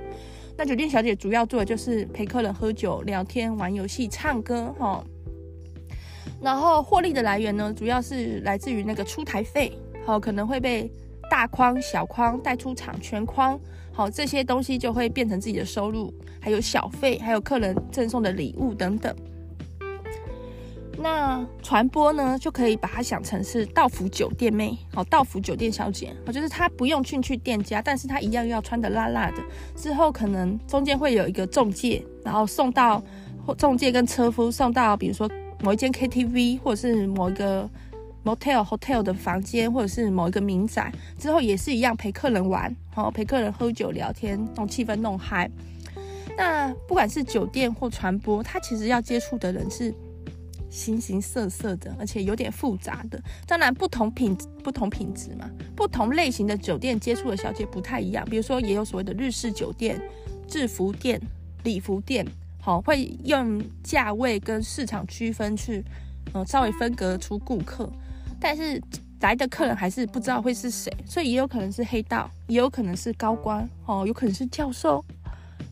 [0.59, 5.03] 那酒店小姐主要做的就是陪客人喝酒、聊天、玩游戏、唱歌，哈。
[6.43, 9.73] 然后获利的来源呢，主要是来自于那个出台费，
[10.05, 10.91] 好，可能会被
[11.31, 13.59] 大框、小框带出场、全框，
[13.91, 19.17] 好，这些东西就会变成自己的收入，还有小费，还有客人赠送的礼物等等。
[21.03, 29.38] 那传播呢，就可以把它想成是道府酒店妹，哦，道府酒店小姐，哦，就是她不用进去店家，但是她一样要穿的辣辣的。
[29.75, 33.03] 之后可能中间会有一个中介，然后送到
[33.45, 35.29] 或中介跟车夫送到，比如说
[35.61, 37.69] 某一间 KTV 或者是某一个
[38.25, 45.51] motel hotel 的房间，或者是某一个民宅，之后也是一样陪客人玩，哦，陪客人喝酒聊天，弄气氛弄嗨。
[46.37, 49.93] 那不管是酒店或传播，他其实要接触的人是。
[50.73, 53.23] 形形色色的，而且有点复杂的。
[53.47, 58.25] 当然，不同品不同品质嘛，不同类型的酒店接触的小姐不太一样。
[58.25, 60.01] 比如说，也有所谓的日式酒店、
[60.49, 61.21] 制服店、
[61.63, 62.27] 礼服店，
[62.59, 65.85] 好，会用价位跟市场区分去，
[66.33, 67.87] 呃，稍微分隔出顾客。
[68.41, 68.83] 但是
[69.21, 75.05] 来的客人还是不知道会是谁，所以也有可能是黑道，也有可能是高官，哦，有可能是教授，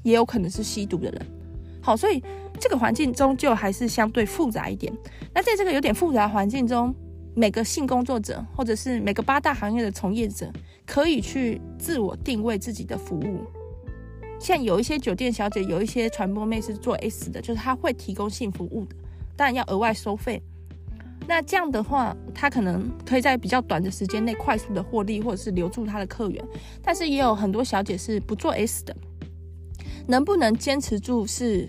[0.03, 1.27] 也有可能是吸毒的人。
[1.81, 2.23] 好，所以。
[2.61, 4.93] 这个环境终究还是相对复杂一点。
[5.35, 6.95] 那在这个有点复杂环境中，
[7.35, 10.53] 每个性工作者或者是每个八大行业的从业者，
[10.87, 13.47] 可以去自我定位自己的服务。
[14.39, 18.97] 像有一些酒店小姐，有一些传播妹是做 S 的，就是她会提供性服务的，
[19.37, 20.43] 当然要额外收费。
[21.29, 26.45] 那这样的话，她可能可以在比较短的时间内快速的获利，或者是留住她的客源。
[26.83, 28.97] 但是也有很多小姐是不做 S 的，
[30.09, 31.69] 能不能坚持住是？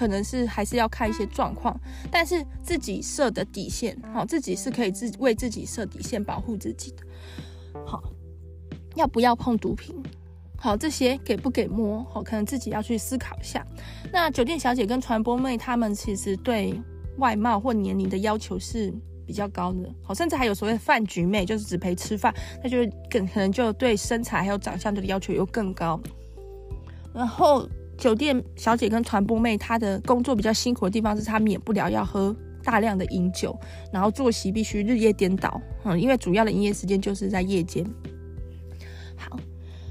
[0.00, 1.78] 可能是还是要看一些状况，
[2.10, 7.04] 但是自己设的底线，好，自己是可以自为自己设底线，保护自己的。
[7.84, 8.02] 好，
[8.94, 9.94] 要不要碰毒品？
[10.56, 12.02] 好，这些给不给摸？
[12.04, 13.62] 好，可能自己要去思考一下。
[14.10, 16.80] 那酒店小姐跟传播妹，她们其实对
[17.18, 18.90] 外貌或年龄的要求是
[19.26, 19.94] 比较高的。
[20.02, 22.34] 好，甚至还有所谓的饭局妹，就是只陪吃饭，
[22.64, 22.78] 那就
[23.10, 26.00] 更可能就对身材还有长相的要求又更高。
[27.12, 27.68] 然后。
[28.00, 32.34] 酒店小姐跟传播妹，她的工作比较辛苦的地方是，她免不了要喝
[32.64, 33.54] 大量的饮酒，
[33.92, 37.84] 然后作息必须日夜颠倒，嗯，因为主要的营业时间就是在夜间。
[39.16, 39.38] 好，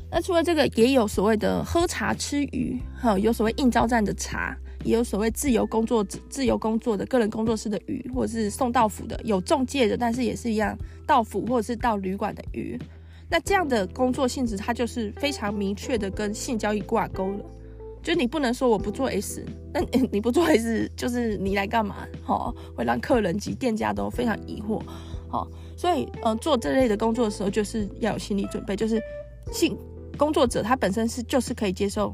[0.10, 12.76] 那除了这个，也有所谓的喝茶吃鱼，哈，有所谓应招站的茶，也有所谓自由工作自由工作的个人工作室的鱼，或者是送到府的，有中介的，但是也是一样到府或者是到旅馆的鱼。
[13.30, 17.46] 那这样的工作性质，它就是非常明确的跟性交易挂钩了。
[18.02, 19.82] 就你不能说我不做 S，那
[20.12, 21.98] 你不做 S 就是你来干嘛？
[22.24, 24.82] 好，会让客人及店家都非常疑惑。
[25.28, 29.00] 好，所以呃，做这类的工作的时候，就是要有心理准备，就是
[29.52, 29.78] 性
[30.18, 32.12] 工作者他本身是就是可以接受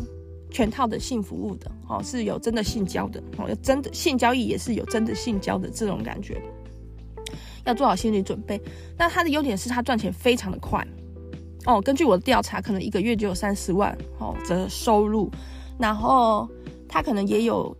[0.49, 6.41] 全套的性服务的，哦，是有真的性交的，哦，有真的性交易也是有真的性交的这种感觉，
[7.63, 8.59] 要做好心理准备。
[8.97, 10.85] 那他的优点是他赚钱非常的快，
[11.65, 15.31] 哦，根据我的调查，可能一个月就有三十万哦的收入。
[15.77, 16.49] 然后
[16.87, 17.75] 他可能也有，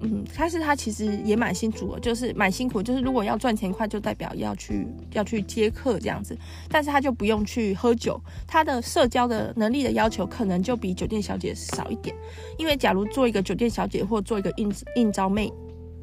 [0.00, 12.14] 嗯，但是他其实也蛮辛苦的，就是蛮辛苦，就是如果要赚钱快，就代表要去要去接客这样子，但是他就不用去喝酒，他的社交的能力的要求可能就比酒店小姐少一点，
[12.58, 15.52] 因为假如做一个酒店小姐或做一个应应招妹，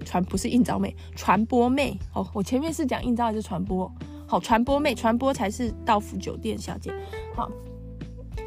[0.03, 3.89] 传不是应招妹，传播妹哦，我前面是讲应招还是传播？
[4.27, 6.91] 好，传播妹，传播才是到府酒店小姐。
[7.35, 7.49] 好，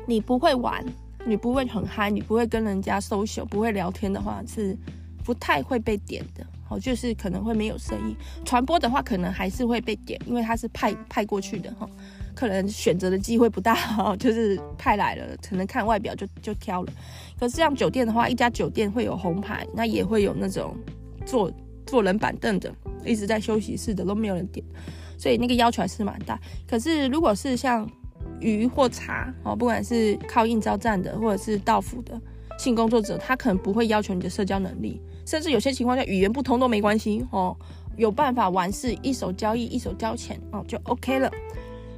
[0.07, 0.85] 你不会玩。
[1.27, 4.77] 你不会很嗨，你不会跟人家熟熟不会聊天的话，是
[5.25, 6.47] 不太会被点的。
[6.69, 8.17] 哦，就是可能会没有生意。
[8.45, 11.89] 传播的话，可能还是会被点，因为他是派派过去的哈，
[12.35, 16.93] 可能选择的机会不大哈， 就是派来了，可能看外表就就挑了。
[17.39, 20.77] 可是像酒店的话，一家酒店会有红牌，那也会有那种
[21.25, 21.49] 坐
[21.87, 24.67] 坐冷板凳的，一直在休息室的都没有人点，
[25.17, 26.37] 所以那个要求还是蛮大。
[26.69, 27.89] 可是如果是像
[28.41, 32.21] 鱼或茶哦，不管是靠应招站的，或者是到府的
[32.59, 37.57] 性工作者，他可能不会要求你的社交能力，甚至有些情况下语言不通都没关系哦，
[37.97, 41.31] 有办法完事，一手交易一手交钱哦，就 OK 了。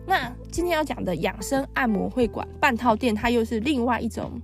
[0.07, 4.41] 那今天要讲的养生按摩会馆半套店，它又是另外一种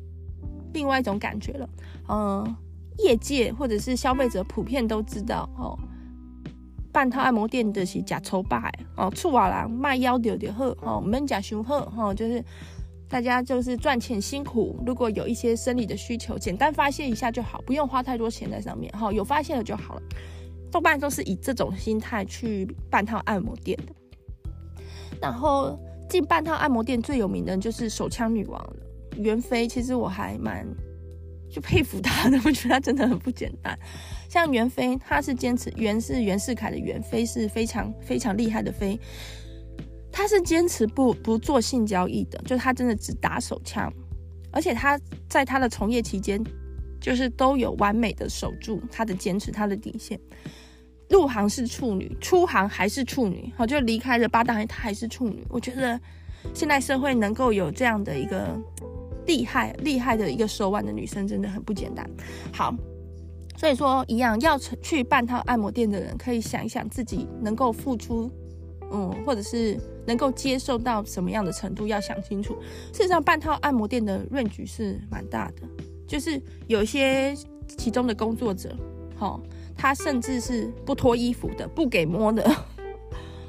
[0.72, 1.68] 另外一种感觉了。
[2.08, 2.56] 嗯，
[2.98, 5.78] 业界或者是消费者普遍都知道哦。
[6.94, 12.40] 半套按摩店的是假抽霸哦，厝瓦郎卖腰丢丢好哦，门假雄厚哦，就是
[13.08, 20.02] 大家就是赚钱辛苦，如果有一些生理的需求，简单发泄一下就好，不用花太多钱在上面哈、有发泄了就好了。
[20.70, 23.92] 多半都是以这种心态去半套按摩店的。
[25.20, 25.76] 然后
[26.08, 28.76] 进半套按摩店最有名的就是手枪女王了，
[29.16, 30.64] 袁飞，其实我还蛮。
[31.50, 33.78] 就佩服她的，我觉得她真的很不简单。
[34.34, 38.98] 像袁飞，他是坚持袁是袁世凯的袁，飞是非常非常厉害的飞。
[40.10, 43.92] 他是坚持不不做性交易的，就他真的只打手枪，
[44.50, 46.42] 而且他在他的从业期间，
[47.00, 50.18] 就是都有完美的守住他的坚持，他的底线。
[51.08, 55.46] 入行是处女，出行还是处女，好，就离开了八大行业，她还是处女。
[55.48, 56.00] 我觉得
[56.52, 58.60] 现代社会能够有这样的一个
[59.28, 62.04] 厉害厉害的一个手腕的女生，真的很不简单。
[62.52, 62.74] 好，
[63.56, 68.30] 所以说一样要去半套按摩店的人，可以想一想自己能够付出，
[68.92, 72.54] 嗯，或者是能够接受到什么样的程度，要想清楚。
[72.92, 75.62] 事实上，半套按摩店的润局是蛮大的，
[76.06, 77.34] 就是有些
[77.78, 78.76] 其中的工作者，
[79.16, 79.40] 好。
[79.76, 82.48] 他甚至是不脱衣服的，不给摸的，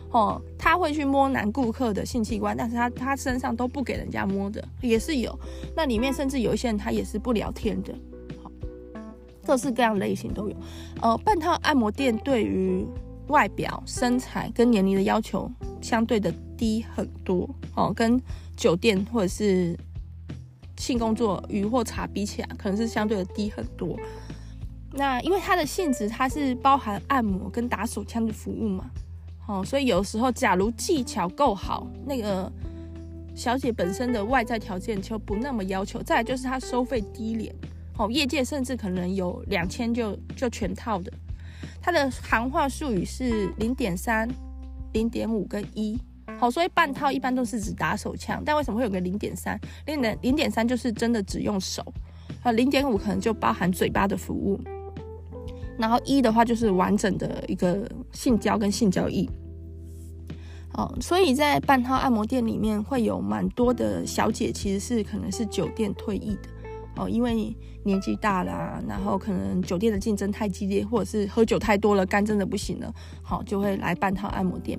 [0.10, 5.40] 哦，他会去摸男顾客的性器官，但是他他身上都不给人家摸的，也是有。
[5.76, 7.94] 那里面甚至有一些人他也是不聊天的，
[9.46, 10.56] 各式各样类型都有。
[11.02, 12.86] 呃，半套按摩店对于
[13.28, 15.50] 外表、身材跟年龄的要求
[15.82, 18.20] 相对的低很多，哦，跟
[18.56, 19.78] 酒店或者是
[20.78, 23.98] 性工作鱼或茶比起来，可能是相对的低很多。
[24.92, 28.90] 那因为它的性质，它是包含按摩跟打手枪的服务嘛，
[29.48, 32.50] 哦，所以有时候假如技巧够好，那个
[33.36, 36.02] 小姐本身的外在条件就不那么要求。
[36.02, 37.54] 再来就是它收费低廉，
[37.98, 41.12] 哦，业界甚至可能有两千就就全套的。
[41.82, 44.28] 它的行话术语是零点三、
[44.94, 46.00] 零点五跟一，
[46.40, 49.60] 好，所以半套一般都是指打手枪，但为什么会有个零点三？
[49.86, 51.82] 零点零点三就是真的只用手，
[52.42, 54.60] 啊，零点五可能就包含嘴巴的服务。
[55.78, 59.30] 然后一的话就是完整的一个性交跟性交易，
[60.74, 66.50] 哦，所以在半套按摩店里面会有蛮多的小姐，其实是可能是酒店退役的，
[66.96, 67.56] 哦，因为
[67.86, 74.78] 年纪大了，然后可能酒店的竞争太激烈，或者是喝酒太多了，肝真的不行了，好，就会来半套按摩店。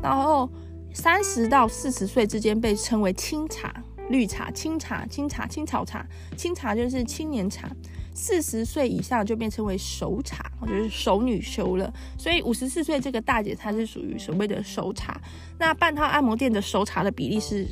[0.00, 0.48] 然后
[0.92, 3.74] 三十到四十岁之间被称为青茶、
[4.08, 7.68] 绿茶、青茶、青茶、青草茶，青茶就是青年茶。
[8.16, 11.92] 四十岁以上就变成为熟茶，就是熟女修了。
[12.16, 15.20] 所以五十四岁这个大姐她是属于所谓的熟茶。
[15.58, 17.66] 那半套按摩店的熟茶的比例是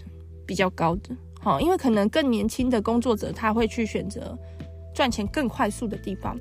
[0.45, 4.37] 比较高的，好，因为可能更年轻的工作者他会去选择
[4.95, 6.39] 赚钱更快速的地方。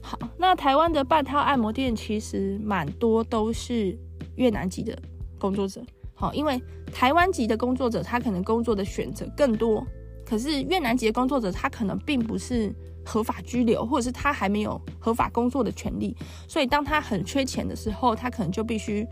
[0.00, 3.98] 好，那台湾的半套按摩店其实蛮多都是
[4.36, 4.96] 越南籍的
[5.38, 5.82] 工作者，
[6.14, 6.60] 好，因为
[6.92, 9.86] 台湾籍的工作者他可能工作的选择更多，
[10.24, 12.74] 可是越南籍的工作者他可能并不是。
[13.08, 16.16] 合法居留，或者是他还没有合法工作的权利，
[16.48, 19.06] 所以当他很缺钱的时候，他可能就必须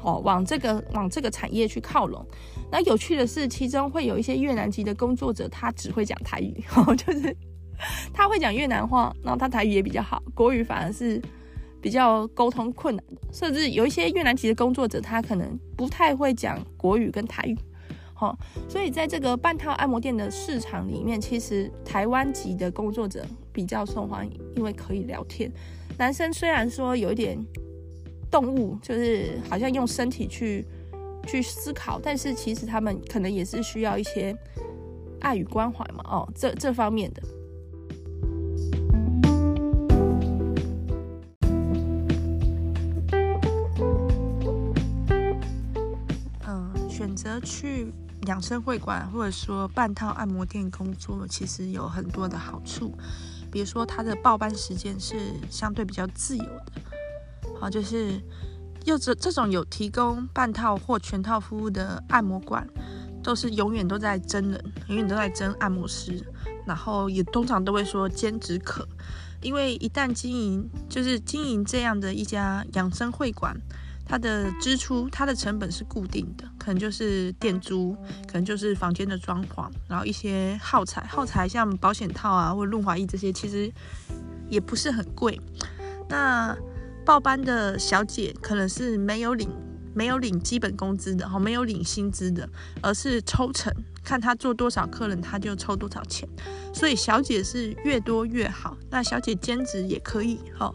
[0.00, 2.24] 哦往这个往这个产业去靠拢。
[2.70, 7.36] 那有趣的是，其中会有一些越南籍的工作者，他只会讲台语， 哦，就是
[8.12, 11.20] 他会讲越南话，然后他台语也比较好，国语反而是
[11.80, 13.20] 比较沟通困难的。
[13.32, 17.56] 甚至有一些越南籍的工作者，他可能不太会讲国语跟台语。
[18.68, 25.50] 所以在这个半套按摩店的市场里面，其实台湾籍的工作者比较受欢迎，因为可以聊天。
[25.98, 27.36] 男生虽然说有一点
[28.30, 30.64] 动物，就是好像用身体去
[31.26, 34.32] 去思考，但是其实他们可能也是需要一些
[35.18, 36.04] 爱与关怀嘛。
[36.04, 37.22] 哦，这这方面的。
[47.22, 47.92] 择去。
[48.28, 52.96] 养生会馆或者说半套按摩店工作，其实有很多的好处，
[53.50, 56.72] 比如说他的报班时间是相对比较自由的，
[57.58, 58.22] 好，就是
[58.84, 62.64] 又这这种有提供半套或全套服务的按摩馆，
[63.24, 66.24] 都是永远都在争人，永远都在争按摩师，
[66.64, 68.86] 然后也通常都会说兼职可，
[69.40, 73.60] 因为一旦经营就是经营这样的一家养生会馆。
[74.04, 77.96] 它的支出，它的成本是固定的，可能就是店租，
[78.26, 83.72] 可能就是房间的装潢，然后一些耗材，耗材像保险套啊或润滑液这些，其实
[84.48, 85.40] 也不是很贵。
[86.08, 86.54] 那
[87.06, 89.48] 报班的小姐可能是没有领
[89.94, 92.48] 没有领基本工资的，哈，没有领薪资的，
[92.82, 93.72] 而是抽成，
[94.04, 96.28] 看她做多少客人，她就抽多少钱。
[96.74, 98.76] 所以小姐是越多越好。
[98.90, 100.72] 那小姐兼职也可以，哈。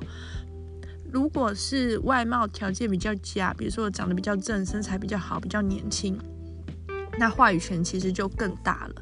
[1.11, 6.19] 如果是外貌条件比较佳，比如说我长得比较正，身材比较好，比较年轻，
[7.17, 9.01] 那话语权其实就更大了。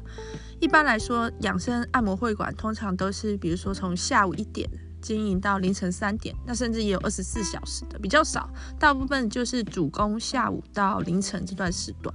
[0.60, 4.68] 一般来说，养生按摩会馆通常都是，比如说从下午一点
[5.02, 8.48] 经营到凌晨三点，那甚至也有二十四小时的，比较少。
[8.78, 12.14] 大部分就是主攻下午到凌晨这段时段，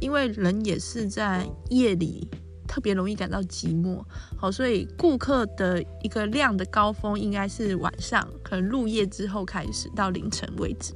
[0.00, 2.28] 因为人也是在夜里。
[2.68, 4.04] 特别容易感到寂寞，
[4.36, 10.92] 好，所以顾客的一个量的高峰应该是晚上，可能入夜之后开始到凌晨为止。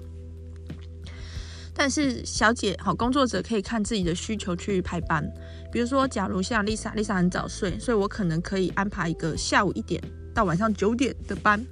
[1.75, 5.27] 但是小姐，好，工作者可以看自己的需求去排班。
[5.73, 10.01] 比如说，假如像 Lisa，Lisa 很早睡，所以我可能可以安排一个下午一点
[10.35, 11.65] 到晚上九点的班。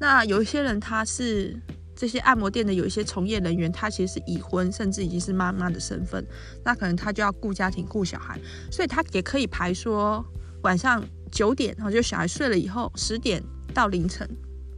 [0.00, 1.56] 那有一些人他是
[1.98, 6.24] 这些按摩店的有一些从业人员，他其实是已婚，甚至已经是妈妈的身份，
[6.64, 8.38] 那可能他就要顾家庭、顾小孩，
[8.70, 10.24] 所以他也可以排说
[10.62, 13.42] 晚上九点，然后就小孩睡了以后，十点
[13.74, 14.24] 到凌晨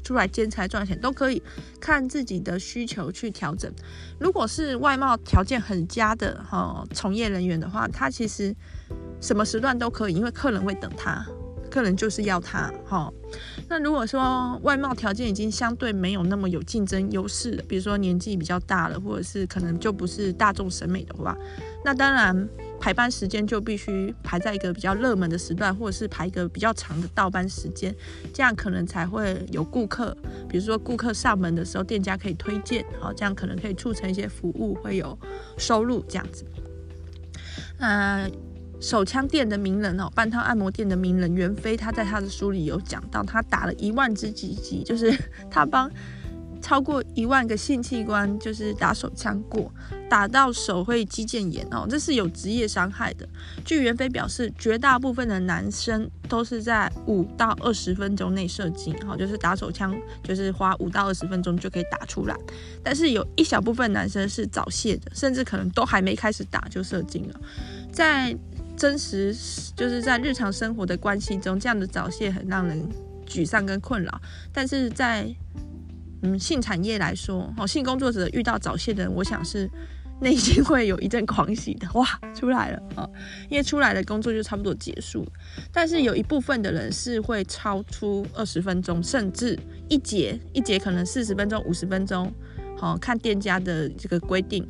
[0.03, 1.43] 出来兼差赚钱，都可以
[1.79, 3.71] 看自己的需求去调整。
[4.19, 8.57] 如果是外貌条件很佳的哈从业人员的话，他其实
[9.21, 11.23] 什么时段都可以，因为客人会等他。
[11.71, 13.11] 客人就是要他哈，
[13.69, 21.37] 那如果说外貌条件已经相对没有那么有竞争优势，比如说年纪比较大了，或者是可能就不是大众审美的话，
[21.85, 22.49] 那当然
[22.81, 27.95] 排班时间就必须排在一个比较热门的时段，或者是排一个比较长的倒班时间，
[28.35, 30.17] 这样可能才会有顾客。
[30.49, 35.17] 比如说顾客上门的时候，店家可以推荐，好，这样可能可以促成一些服务会有
[35.57, 36.45] 收入这样子。
[37.79, 38.29] 那。
[38.81, 45.15] 手枪店的名人哦，半套按摩店的名人袁飞，他在他的书里有讲到，他打了一万支鸡鸡， 就是
[45.51, 45.91] 他帮
[46.63, 49.73] 超过一万个性器官，就是打手枪过，
[50.09, 53.29] 打到手会肌腱炎哦，这是有职业伤害的。
[53.65, 62.37] 据袁飞表示，绝大部分的男生都是在五到二十分钟内射精，哈，就是打手枪就是花五到二十分钟就可以打出来，
[62.83, 67.41] 但是有一小部分男生是早泄的，甚至可能都还没开始打就射精了，
[67.93, 68.37] 在。
[68.81, 69.37] 真实
[69.77, 72.83] 就是在日常生活的关系中，这样的早泄很让人
[73.27, 74.23] 沮丧跟困扰。
[74.55, 75.29] 但是在
[76.23, 79.71] 嗯性产业来说，哦，性工作者遇到早泄的人，我想是
[80.19, 83.11] 内心会有一阵狂喜的，哇，出来了哦，
[83.51, 85.27] 因为出来的工作就差不多结束。
[85.71, 89.59] 但是有一部分的人是会超出二十分钟，甚至
[89.91, 92.33] 一节一节可能四十分钟、五十分钟，
[92.79, 94.67] 好，看店家的这个规定，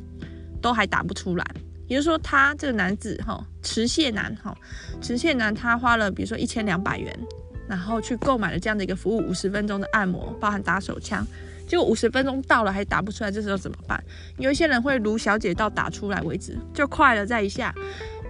[0.61, 1.45] 都还打不出来。
[1.91, 4.57] 比如说，他这个男子哈，持械男哈，
[5.01, 7.13] 持械男他花了比如说一千两百元，
[7.67, 11.27] 然后去购买了这样的一个服务，五十分钟的按摩，包含打手枪，
[11.67, 14.01] 结果五十分钟到了还打不出来，这时候怎么办？
[14.37, 17.75] 有一些人会如小姐到打出来为止，就快了再一下，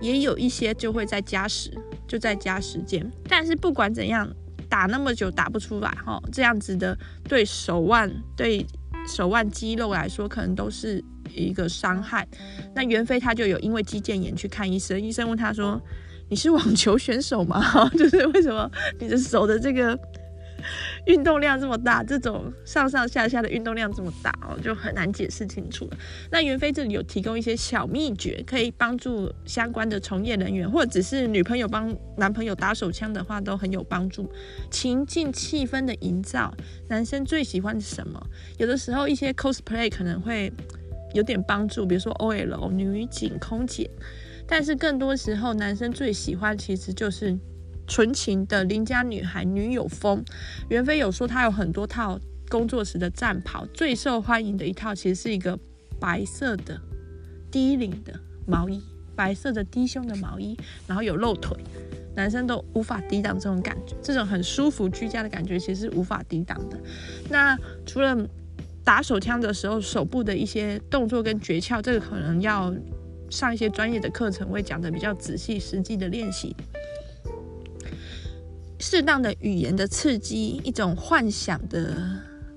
[0.01, 1.71] 也有一些就会再加时，
[2.07, 3.07] 就再加时间。
[3.29, 4.27] 但是不管怎样，
[4.67, 8.65] 打那么久打不出来哈，这样子的对手腕对
[9.11, 11.03] 手腕肌肉来说，可能都是。
[11.33, 12.27] 一个伤害，
[12.75, 15.81] 那袁飞他就有因为肌腱炎去看医生，医生问他说
[16.27, 17.63] ：“你是网球选手吗？
[17.97, 19.97] 就是为什么你的手的这个
[21.05, 25.97] 运动量这么大，这种上上下下的运动量这么大哦，就很难解释清楚了。”
[26.31, 34.31] 那袁飞这里有提供一些小秘诀，可以帮助相关的从业人员，或者只是女朋友帮男朋友打手枪的话，都很有帮助。
[34.69, 36.53] 情境气氛的营造，
[36.87, 38.21] 男生最喜欢什么？
[38.57, 40.51] 有的时候一些 cosplay 可能会。
[41.13, 43.89] 有点帮助，比如说 OL 女警、空姐，
[44.47, 47.37] 但是更多时候，男生最喜欢其实就是
[47.91, 50.23] 纯情的邻家女孩、女友风。
[50.69, 52.17] 袁飞有说，他有很多套
[52.49, 55.59] 工作时的战袍，最受欢迎的一套其实是一个
[55.99, 56.79] 白色的
[57.51, 58.17] 低领的
[58.47, 58.81] 毛衣，
[59.13, 61.57] 白色的低胸的毛衣，然后有露腿，
[62.15, 66.79] 男生都无法抵挡这种感觉，这种很舒服、居家的感觉，其实是无法抵挡的。
[67.29, 68.17] 那除了
[68.85, 72.73] 打手枪的时候，手部的一些动作跟诀窍，这个可能要
[73.29, 76.55] 上一些专业的课程，会讲得比较仔细、实际的练习。
[78.81, 81.95] 适当的语言的刺激，一种幻想的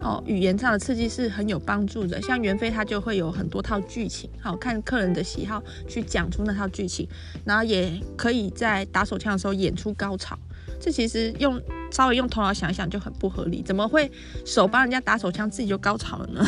[0.00, 2.20] 哦，语言上的刺激是很有帮助的。
[2.22, 7.06] 像袁飞他就会有很多套剧情，好看客人的喜好去讲出那套剧情，
[7.44, 10.38] 然后也可以在打手枪的时候演出高潮。
[10.80, 11.60] 这其实用
[11.90, 14.10] 稍微用头脑想一想就很不合理，怎么会
[14.44, 16.44] 手帮人家打手枪自己就高潮了呢？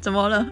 [0.00, 0.46] 怎么了？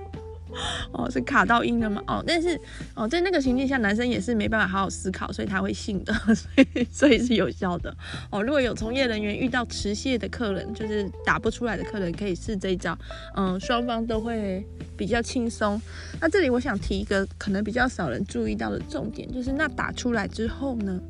[0.92, 2.02] 哦，是卡到音了吗？
[2.06, 2.58] 哦，但是
[2.94, 7.94] 哦，在那个情境下，男生也是没办法好好思考，所以他会信的， 所以所以是有效的。
[8.30, 12.96] 哦，如果有从业人员遇到持械的客人，就是打不出来的客人，可以试这一招，
[13.36, 15.80] 嗯，双方都会比较轻松。
[16.20, 21.00] 那这里我想提一个可能比较少人注意到的重点，就是那打出来之后呢？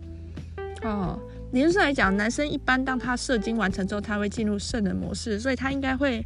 [0.82, 1.18] 哦。
[1.52, 6.22] 理论上来讲，男生一般当他射精完成之后，他会进入圣人模式，所以他应该会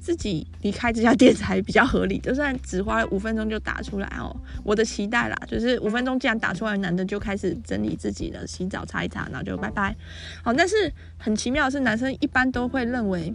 [0.00, 2.18] 自己离开这家店才比较合理。
[2.18, 4.34] 就算只花了五分钟就打出来哦，
[4.64, 9.94] 我的期待啦，就是五分钟既然打出来，男的就开始整理自己的洗澡擦一擦，然后就拜拜。
[10.42, 13.32] 好，但是很奇妙的是，男生一般都会认为。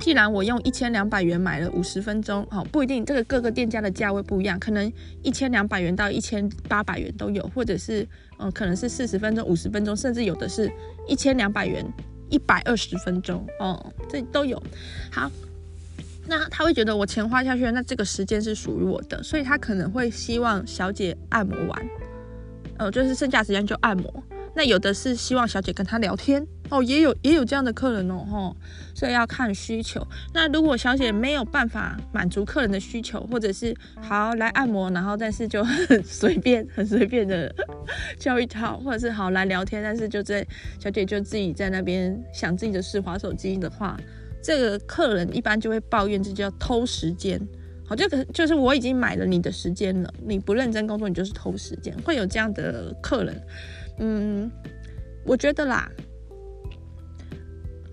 [0.00, 4.92] 既然我用一千两百元买了五十分钟，哦，不一定，这个各个店家的价位不一样，可能
[5.22, 8.06] 一千两百元到一千八百元都有，或者是，
[8.38, 10.70] 嗯，可能是四十分钟、五十分钟，甚至有的是
[11.06, 11.86] 一千两百元
[12.30, 14.60] 一百二十分钟，哦，这都有。
[15.10, 15.30] 好，
[16.26, 21.88] 那他会觉得我钱花下去，那这个时间是属于我的，所以他可能会希望小姐按摩完，
[22.78, 24.22] 呃，就是剩下时间就按摩。
[24.54, 26.46] 那有的是希望小姐跟他聊天。
[26.70, 28.56] 哦，也有也有这样的客人哦，吼，
[28.94, 30.04] 所以要看需求。
[30.32, 37.54] 那如果小姐没有办法满足客人的需求，或者是好来按摩，然后但是就很随便很随便的
[38.18, 40.44] 叫一套，或者是好来聊天，但是就在
[40.80, 44.00] 小姐就自己在那边想自己的事，划手机的话，
[44.42, 47.38] 这个客人一般就会抱怨，这叫偷时间。
[47.86, 53.42] 好，这个就是我已经买了你的时间了，你不认真工作，你就是偷时间，会有这样的客人。
[53.98, 54.50] 嗯，
[55.26, 55.86] 我觉得啦。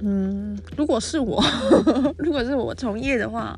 [0.04, 1.43] 嗯，如果是我，
[2.18, 3.58] 如果是我从业的话，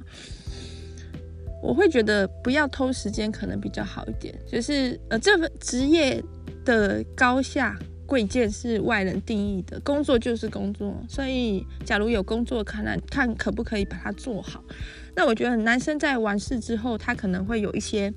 [1.62, 4.34] 我会觉得不要偷时间可能比较好一点。
[4.46, 6.22] 就是呃，这份职业
[6.66, 14.62] 的高下贵贱是外人定义的，工作就是工作，所以假如有工作，看来看可不可以把它做好。
[15.16, 18.14] 那我觉得男生在完事之后，他可能会有一些。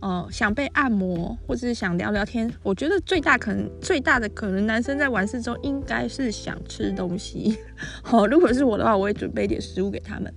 [0.00, 2.48] 呃，想被按摩，或者是想聊聊天。
[2.62, 7.58] 我觉得最大可能，最大的可能，男生在完事之后应该是想吃东西。
[8.00, 10.32] 好，如果是我的话，我会准备一点食物给他们。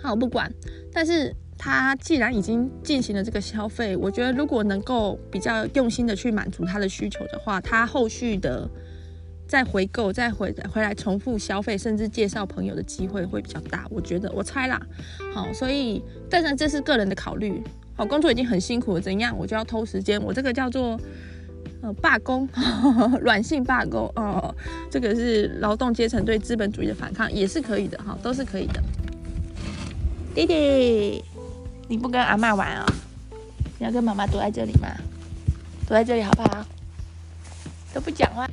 [0.00, 0.50] 好，不管。
[0.90, 8.66] 但是他既然已经进行了这个消费，我觉得如果能够比较用心的去满足他的需求的话，他后续的
[9.48, 13.86] 再回购、再回回来重复消费，甚至介绍朋友的机会会比较大。
[13.88, 14.80] 我觉得，我猜啦。
[15.34, 17.62] 好，所以，当然这是个人的考虑。
[17.96, 20.22] 好，工作已经很辛苦了，怎样我就要偷时间？
[20.22, 21.00] 我这个叫做
[21.80, 22.46] 呃罢工，
[23.22, 24.54] 软性罢工哦、呃，
[24.90, 28.82] 这个是劳动阶层对资本主义的反抗，也是可以的哈，都是可以的。
[30.34, 31.24] 弟弟，
[31.88, 32.86] 你不跟阿嬷玩啊、
[33.78, 34.88] 你要跟妈妈躲在这里吗？
[35.88, 36.64] 躲在这里好不好？
[37.94, 38.46] 都不讲话。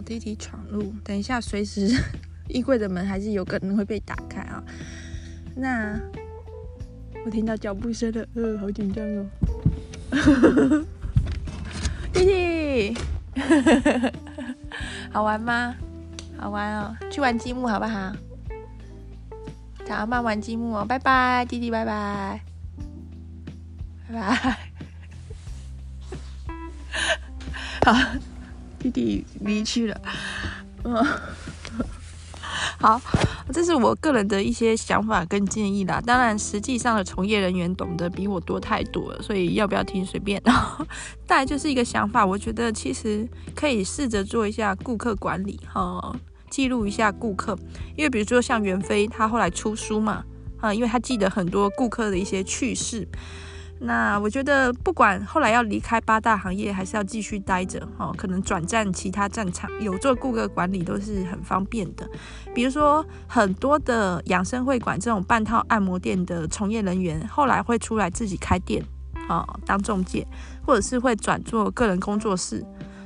[0.00, 1.88] 弟弟闯入，等一下，随时
[2.48, 4.62] 衣柜的门还是有可能会被打开啊。
[5.54, 6.00] 那
[7.24, 9.26] 我听到脚步声了，呃，好紧张哦。
[12.12, 12.96] 弟弟，
[15.12, 15.74] 好玩吗？
[16.38, 18.12] 好玩哦，去玩积木好不好？
[19.86, 22.40] 找阿妈玩积木哦，拜拜，弟弟，拜拜，
[24.08, 24.58] 拜拜。
[27.84, 28.31] 好。
[28.82, 30.00] 弟弟离去了，
[30.82, 31.06] 嗯，
[32.80, 33.00] 好，
[33.52, 36.02] 这是我个人的一些想法跟建议啦。
[36.04, 40.42] 当然，实际上的从业人员懂得比我多太多了，所以要不要听随便。
[41.24, 46.14] 再来就是一个想法，我觉得其实可以试着做一下顾客管理，哈，
[46.50, 47.56] 记录一下顾客，
[47.96, 50.24] 因为比如说像袁飞，他后来出书嘛，
[50.60, 53.06] 啊，因为他记得很多顾客的一些趣事。
[53.84, 62.08] 那我觉得，不管后来要离开八大行业，还是要继续待着，哦，可能转战其他战场，有做顾客管理都是很方便的。
[62.54, 68.80] 比如说，很多的养生会馆这种半套按摩店的从业人员，后来会出来自己开店，
[69.28, 70.24] 哦，当中介，
[70.64, 72.64] 或者是会转做个人工作室。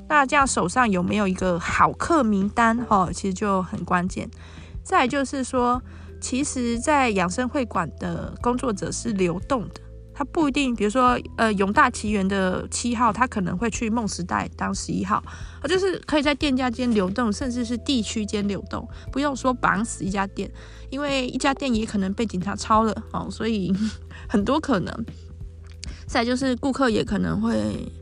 [0.09, 4.29] 那这样手上有没有一个好客名单，哦，其实就很关键。
[4.83, 5.83] 再就是说，
[6.21, 9.81] 其实，在养生会馆的工作者是流动的。
[10.19, 15.23] 他不一定，比如说，呃，永大奇缘的七号，他可能会去梦时代当十一号，
[15.65, 20.51] 就是可以在店家间流动，甚至是地区间流动，不用说绑死一家店，
[20.89, 23.71] 因为一家店也可能被警察抄了哦，所以
[24.27, 25.07] 很多可能。
[26.07, 27.93] 再就是顾客也可能会。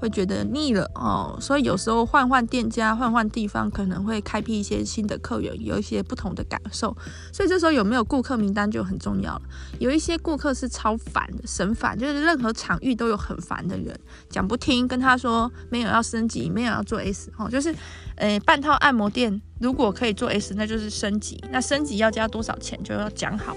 [0.00, 6.96] 会觉得腻了哦，所以有时候换换店家、换换地方，可能会开辟一些新的客源，有一些不同的感受。
[7.32, 9.42] 所以这时候有没有顾客名单就很重要了。
[9.78, 13.98] 有一些顾客是超烦的，神烦，就是任何场域都有很烦的人，
[14.30, 17.74] 讲不听，跟他说没有要升级，没有要做 S 哦，就是，
[18.16, 21.42] 诶，半套按摩店如果可以做 S，那就是升级。
[21.50, 23.56] 那升级要加多少钱就要讲好。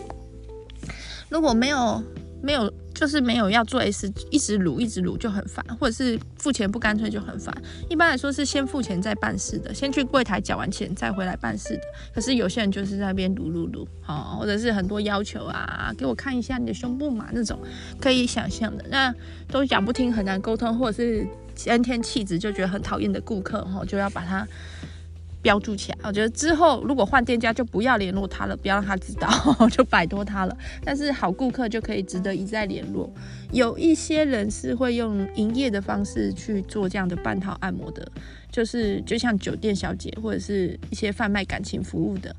[1.29, 2.03] 如果没有，
[2.41, 2.71] 没有。
[2.93, 7.55] 就是没有要做 S，一直撸一直撸就很烦，或者是付钱不干脆就很烦。
[7.89, 11.81] 一般来说是先付钱再办事的，先去柜台缴完钱再回来办事的。
[12.13, 17.59] 可是有些人就是在那边撸撸撸，哦，或者是很多要求啊，给我看一下你的胸部嘛，那种
[17.99, 19.13] 可以想象的，那
[19.47, 24.47] 都讲不听，很难沟通，或者是先天气质就觉得很讨厌的顾客，哈，就要把他。
[25.41, 29.29] 标注起来，我觉得之后如果换店家就不要联络他了，不要让他知道，
[29.71, 30.57] 就摆脱他了。
[30.83, 33.11] 但是好顾客就可以值得一再联络。
[33.51, 38.09] 有一些人是会用营业的方式去做这样的半套按摩的，
[38.51, 42.35] 就是就像酒店小姐或者是一些贩卖感情服务的。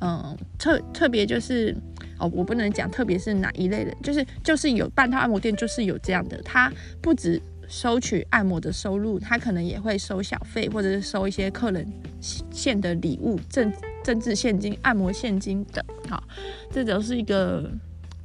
[0.00, 1.74] 嗯，特特别就是
[2.18, 6.70] 哦，我不能讲特别是哪一类的，就是就是有半套按摩店就是有这样的，他
[7.00, 7.40] 不止。
[7.68, 11.86] 收取按摩的收入，他可能也会收小费，或者是收一些客人
[12.20, 13.72] 献的礼物赠
[14.04, 16.22] 政治现金、按摩现金等，好，
[16.70, 17.70] 这都是一个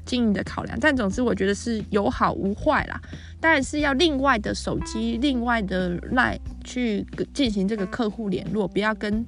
[0.06, 0.78] 经营的考量。
[0.80, 3.02] 但总之，我觉得是有好无坏啦。
[3.40, 9.26] 当然是要另外的手机、另外的赖去进行这个客户联络，不要跟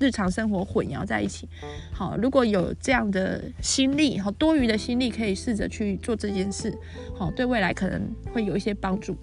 [0.00, 1.48] 日常生活混淆在一起。
[1.92, 6.76] 好，如果有这样的心力，好，多余的心力，可以试着去做这件事，
[7.16, 8.02] 好，对未来可能
[8.32, 9.16] 会有一些帮助。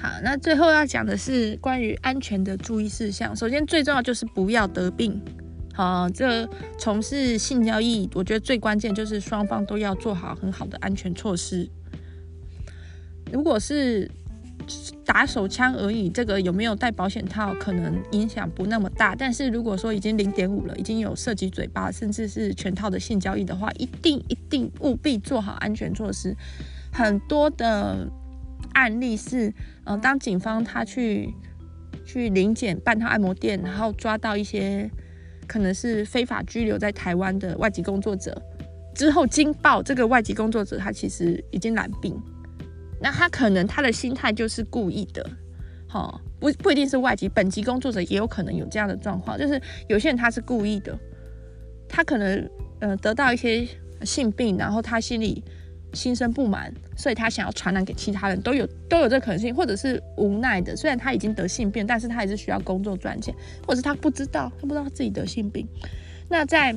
[0.00, 3.34] 好，那最后要讲的是关于安全的注意事项。
[3.34, 5.20] 首先，最重要就是不要得病。
[5.74, 11.68] 好，这从事性交易，我觉得最关键就是双方都要做好很好的安全措施。
[13.32, 14.08] 如果是
[15.04, 19.16] 打手枪而已，这个有没有带保险套可能影响不那么大。
[19.16, 26.36] 但是如果说已经零点五了，已经有涉及嘴巴，甚至是全套的性交易的话，一定一定务必做好安全措施。
[26.92, 28.08] 很多的。
[28.74, 29.48] 案例是，
[29.84, 31.34] 嗯、呃，当警方他去
[32.04, 34.88] 去临检半套按摩店，然后抓到一些
[35.46, 38.40] 可能是非法居留在台湾的外籍工作者
[38.94, 42.16] 之后，惊爆这个外籍工作者他其实已经染病，
[43.00, 45.28] 那他可能他的心态就是故意的，
[45.88, 50.96] 好，不不一定是外籍本籍工作者也有可能有这样的状况，就是有些人他是故意的，
[51.88, 52.48] 他可能
[52.80, 53.66] 呃得到一些
[54.02, 55.42] 性病，然后他心里。
[55.98, 63.34] 心生不满，所以他想要传染给其他人，都有都有这可能性，或者是无奈的，虽然他已经得性病，但是他还是需要工作赚钱，
[63.66, 65.66] 或者是他不知道，他不知道他自己得性病。
[66.28, 66.72] 那在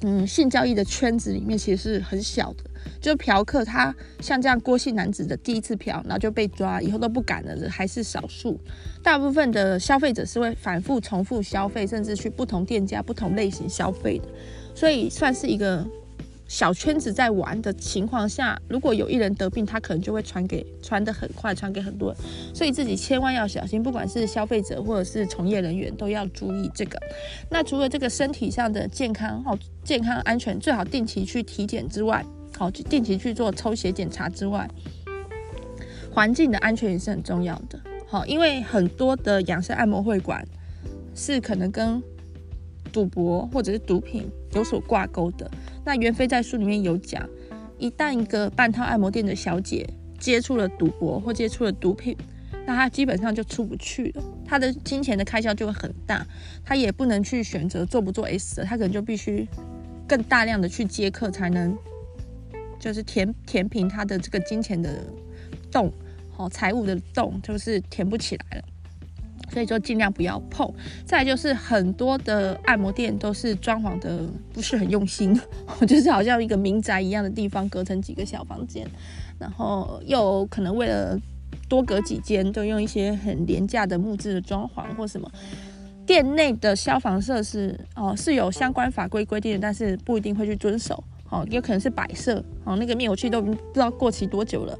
[0.00, 2.64] 嗯性交易的圈子里面，其实是很小的，
[3.00, 8.58] 就嫖客他像这样郭姓男子的第一次嫖，然后就被抓，以后都不敢了，还是少数。
[9.02, 14.28] 大部分的消费者是会反复重复消费，甚至去不同店家、不同类型消费的，
[14.74, 15.86] 所以算是一个。
[16.46, 22.20] 小圈子在玩的情况下，如果有一人得病，他可能就会传给传得很快，传给很多人，
[22.54, 27.00] 所以自己千万要小心，不管是消费者或者是从业人员都要注意这个。
[27.50, 32.24] 那除了这个身体上的健康哦，健康安全最好定期去体检之外，
[32.56, 34.68] 好，定期去做抽血检查之外，
[36.12, 37.80] 环境的安全也是很重要的。
[38.06, 40.46] 好，因为很多的养生按摩会馆
[41.14, 42.00] 是可能跟
[42.92, 45.50] 赌博或者是毒品有所挂钩的。
[45.84, 47.28] 那袁飞在书里面有讲，
[47.78, 49.86] 一旦一个半套按摩店的小姐
[50.18, 52.16] 接触了赌博或接触了毒品，
[52.66, 56.26] 那她基本上就出不去了，她的金钱的开销就会很大，
[56.64, 59.46] 她也不能去选择做不做 S 的，她可能就必须
[60.08, 61.76] 更大量的去接客才能，
[62.78, 65.04] 就是填填平她的这个金钱的
[65.70, 65.92] 洞，
[66.30, 68.64] 好，财务的洞就是填不起来了。
[69.54, 70.68] 所以就尽量不要碰。
[71.06, 75.40] 再就是很多的按摩店都是装潢的不是很用心，
[75.86, 78.84] 就是好像一个民宅一样的地方，隔成几个小房间，
[79.38, 81.16] 然后又可能为了
[81.68, 85.30] 多隔几间，都用一些很廉价的木质的装潢或什么。
[86.04, 91.02] 店内的消防设施哦是有相关法规规定的，但是不一定会去遵守。
[91.30, 94.78] 哦，有可能是摆设哦，那个灭火器都不知道过期多久了，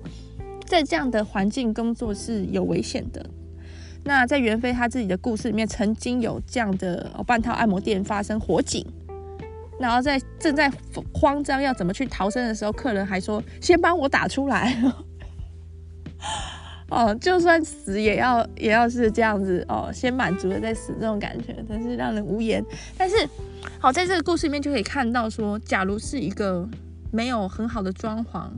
[0.66, 3.24] 在这样的环境工作是有危险的。
[4.04, 8.86] 那在袁飞他自己的故事里面，曾经有这样的哦半套按摩店发生火警，
[9.80, 10.70] 然后在正在
[11.12, 14.76] 慌张要怎么去逃生的时候，客人还说：“先帮我打出来。
[16.90, 22.62] ”哦，就算死也要也要是这样子哦，先满足了再死，这种感觉真是让人无言。
[22.98, 23.16] 但是，
[23.80, 26.68] 好，在这个故事里面就可以看到说，假如是一个
[27.10, 28.48] 没有很好的装潢，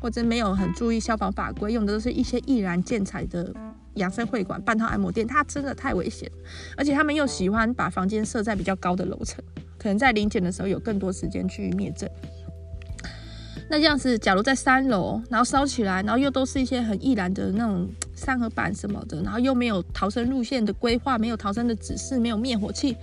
[0.00, 3.54] 或者没有很注意消防法规，用的都是一些易燃建材的。
[3.98, 6.30] 养生会馆、半套按摩店，它真的太危险，
[6.76, 9.44] 而且他们又喜欢把房间设在比较高的楼层，
[9.78, 12.08] 可能在临检的时候有更多时间去灭证。
[13.70, 22.96] 那这样子，假如在三楼，然后烧起来，然后又都是一些很易燃的那种三合板什么的，然后又没有逃生路线的规划，没有逃生的指示，没有灭火器，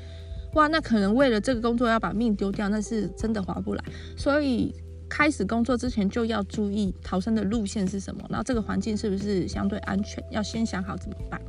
[0.56, 3.84] 哇，那可能为了这个工作要把命丢掉，那是真的划不来。
[4.18, 4.74] 所以。
[5.18, 11.39] 开始工作之前就要注意逃生的路线是什么，然后这个环境是不是相对安全，要先想好怎么办。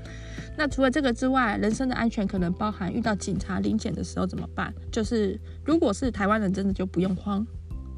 [0.57, 4.73] 那除了这个之外，人身的安全可能包含遇到警察临检的时候怎么办？
[4.93, 7.45] 就是如果是台湾人，真的就不用慌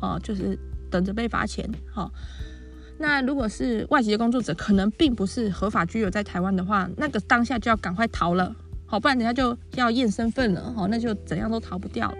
[0.01, 0.59] 哦，就是
[0.91, 1.71] 等着被罚钱。
[1.93, 2.11] 好、哦，
[2.97, 8.57] 那如果是外籍的工作者，可能并不是合法居留在台湾的话，那个当下就要赶快逃了，
[8.87, 12.17] 好、不然等下就要验身份了，好、那就怎样都逃不掉了。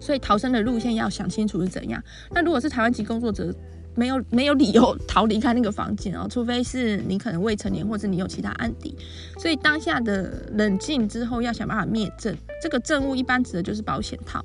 [0.00, 2.02] 所以逃生的路线要想清楚是怎样。
[2.30, 3.54] 那如果是台湾籍工作者，
[3.94, 8.96] 没有没有理由逃离开那个房间哦，除非是你可能未成年，或者你有其他案底。
[9.38, 12.36] 所以当下的冷静之后，要想办法灭证。
[12.62, 14.44] 这个证物一般指的就是保险套。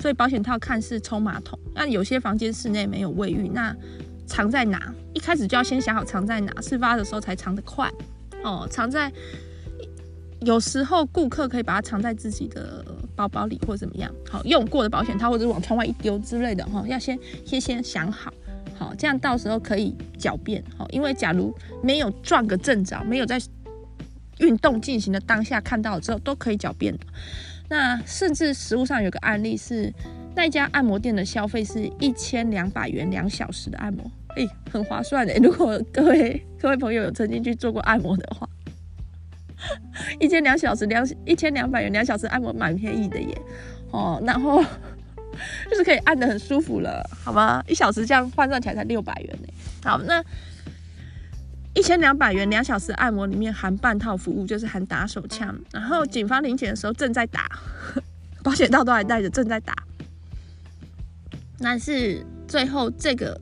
[0.00, 3.74] 所以保险套看似冲马桶，那有些房间室内没有卫浴，那
[4.26, 4.94] 藏在哪？
[5.12, 7.92] 一开始就要先想好藏在哪，事发的时候才藏得快
[8.44, 8.64] 哦。
[8.70, 9.12] 藏在
[10.42, 12.84] 有时候顾客可以把它藏在自己的
[13.18, 18.32] 包包里或怎么样，好，用过的保险套或者往窗外一丢之类的哈，要先先先想好，
[18.78, 21.52] 好，这样到时候可以狡辩，好，因为假如
[21.82, 23.36] 没有撞个正着，没有在
[24.38, 27.00] 运动进行的当下看到之后，都可以狡辩的。
[27.68, 29.92] 那甚至实物上有个案例是，
[30.36, 35.34] 那家按摩店的消费是一千两百元两小时的按摩，诶、很划算的。
[35.42, 38.48] 如果各位 各位朋友有曾经去做过按摩的话。
[40.20, 43.42] 一千两小时两一千两百元两小时按摩蛮便宜的耶，
[43.90, 44.62] 哦，然后
[45.70, 47.62] 就是可以按得很舒服了，好吗？
[47.66, 49.48] 一小时这样换算起来才六百元呢。
[49.82, 50.22] 好，那
[51.74, 57.48] 一千两百元两小时按摩里面含半套服务，就是含打手枪，然后警方临检的时候正在打，
[58.42, 59.74] 保险套都还带着正在打，
[61.60, 63.40] 但是最后这个。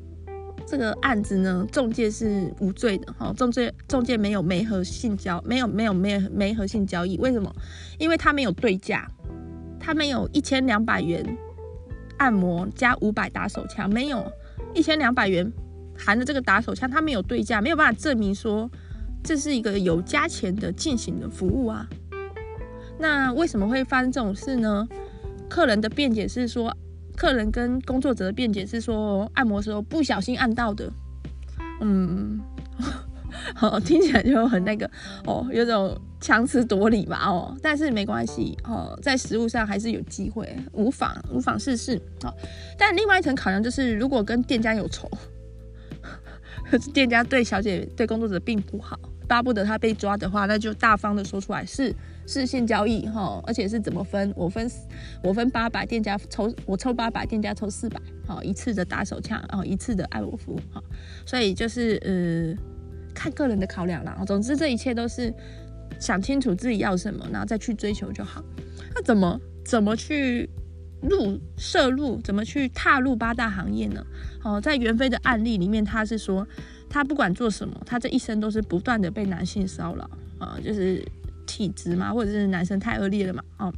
[0.66, 7.54] 这个案子呢，中介是无罪的哈，中介中介没有媒合性交，没有没有没有媒合性交易，为什么？
[7.98, 9.08] 因为他没有对价，
[9.78, 11.24] 他没有一千两百元
[12.18, 14.28] 按摩加五百打手枪，没有
[14.74, 15.50] 一千两百元
[15.96, 18.68] 含的这个打手枪，他没有对价，没有办法证明说
[19.22, 21.88] 这是一个有加钱的进行的服务啊。
[22.98, 24.88] 那为什么会发生这种事呢？
[25.48, 26.76] 客人的辩解是说。
[27.16, 30.92] 客人跟工作者的辩解是说，按摩时候不小心按到的，
[31.80, 32.38] 嗯，
[33.54, 34.88] 好， 听起来就很那个
[35.24, 42.32] 哦，有种强词夺理吧哦，但是没关系哦，在实务上还是有机会，无妨无妨试试哦。
[42.78, 45.10] 但另外一层考量就是，如果跟店家有仇，
[46.92, 51.94] 店家对小姐对工作者并不好，巴不得他被抓的话，那就大方的说出来是。
[52.26, 54.32] 是性交易哈，而且是怎么分？
[54.34, 54.68] 我分
[55.22, 60.82] 我分八百，店家抽我抽八百，店家抽四百，好一次的打手枪，然后一次的爱我服务，哈，
[61.24, 62.52] 所以就是呃
[63.14, 64.20] 看个人的考量啦。
[64.26, 65.32] 总之这一切都是
[66.00, 68.42] 想清楚自己要什么，然后再去追求就好。
[68.92, 70.50] 那怎么怎么去
[71.00, 74.04] 入涉入，怎么去踏入八大行业呢？
[74.42, 76.44] 哦，在袁飞的案例里面，他是说
[76.90, 80.10] 他不管做什么，他这一生都是不断的被男性骚扰
[80.40, 81.06] 啊，就是。
[81.46, 83.72] 体质嘛，或者是男生太恶劣了嘛，哦，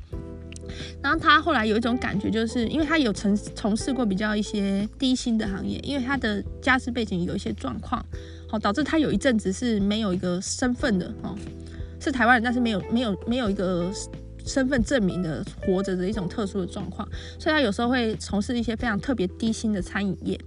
[1.02, 8.04] 然后他后来有一种感觉，就是因为他有从从事过比较一些低薪的行业，因为他的家世背景有一些状况，
[8.48, 11.36] 好导致他有一阵子是没有一个身份的，哦，
[12.00, 13.90] 是台湾人，但是没有没有没有一个
[14.44, 17.08] 身份证明的活着的一种特殊的状况，
[17.38, 20.40] 所以他有时候会从事一些非常特别低薪的餐饮业，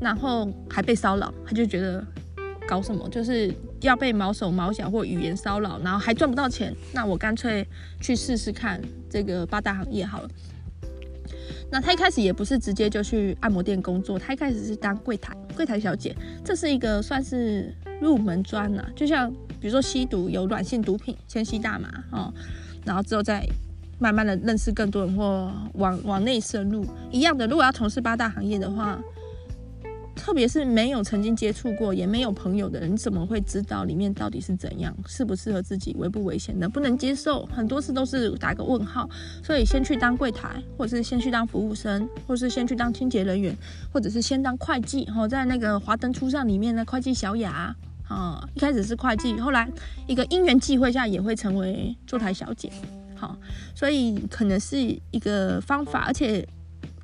[0.00, 2.04] 然后还被骚扰，他就觉得。
[2.68, 3.08] 搞什么？
[3.08, 3.50] 就是
[3.82, 7.66] 要被毛手毛脚或语言骚扰，然后还赚不到钱，那我干脆
[8.00, 10.28] 去试试看这个八大行业好了。
[11.70, 18.84] 那他一开始也不是直接就去按摩店工作，他一开始是当柜台柜台小姐，这是一个算是入门砖呐。
[18.96, 22.32] 就像比如说吸毒有软性毒品，先吸大麻哦，
[22.84, 23.46] 然后之后再
[23.98, 27.46] 慢慢的认识更多人或往往内深入一样的。
[27.46, 28.98] 如果要从事八大行业的话。
[30.18, 37.46] 特别是没有曾经接触过，也没有朋友的人，怎么会知道里面到底是怎样，适不适合自己，危不危险，能不能接受？
[37.46, 39.08] 很多事都是打个问号。
[39.42, 43.56] 所以先去当柜台，或者是先去当服务生，或是先去当清洁人员，
[43.92, 45.04] 或者是先当会计。
[45.06, 47.74] 哈，在那个华灯初上里面的会计小雅
[48.08, 49.70] 啊，一开始是会计，后来
[50.06, 52.70] 一个因缘际会下也会成为坐台小姐。
[53.14, 53.36] 好，
[53.74, 54.78] 所以可能是
[55.10, 56.46] 一个方法，而且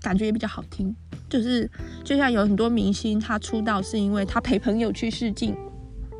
[0.01, 0.95] 感觉也比较好听。
[1.35, 1.69] 就是，
[2.05, 5.53] 就像有很多明星，他出道是因为他陪朋友去试镜，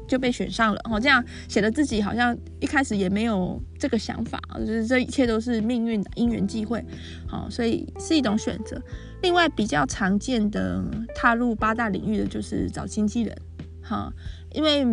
[0.09, 0.81] 就被选上了。
[0.91, 6.85] 哦，这样显得自己好像一开始也没有这个想法，就是这一切都是命运因缘际会。
[7.29, 8.83] 好，所以是一种选择。
[9.23, 10.83] 另外，比较常见的
[11.15, 13.37] 踏入八大领域的就是找经纪人。
[13.81, 14.13] 哈，
[14.51, 14.85] 因为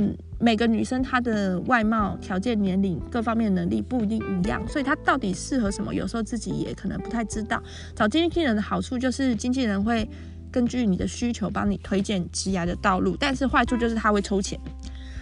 [0.42, 7.62] 每个女生她的外貌条件、年龄各方面能力不一定一样，所以她到底适合什么，有时候自己也可能不太知道。
[7.96, 10.10] 找经纪人的好处就是经纪人会
[10.52, 14.60] 根据你的需求帮你推荐职涯的道路，但是坏处就是他会抽钱。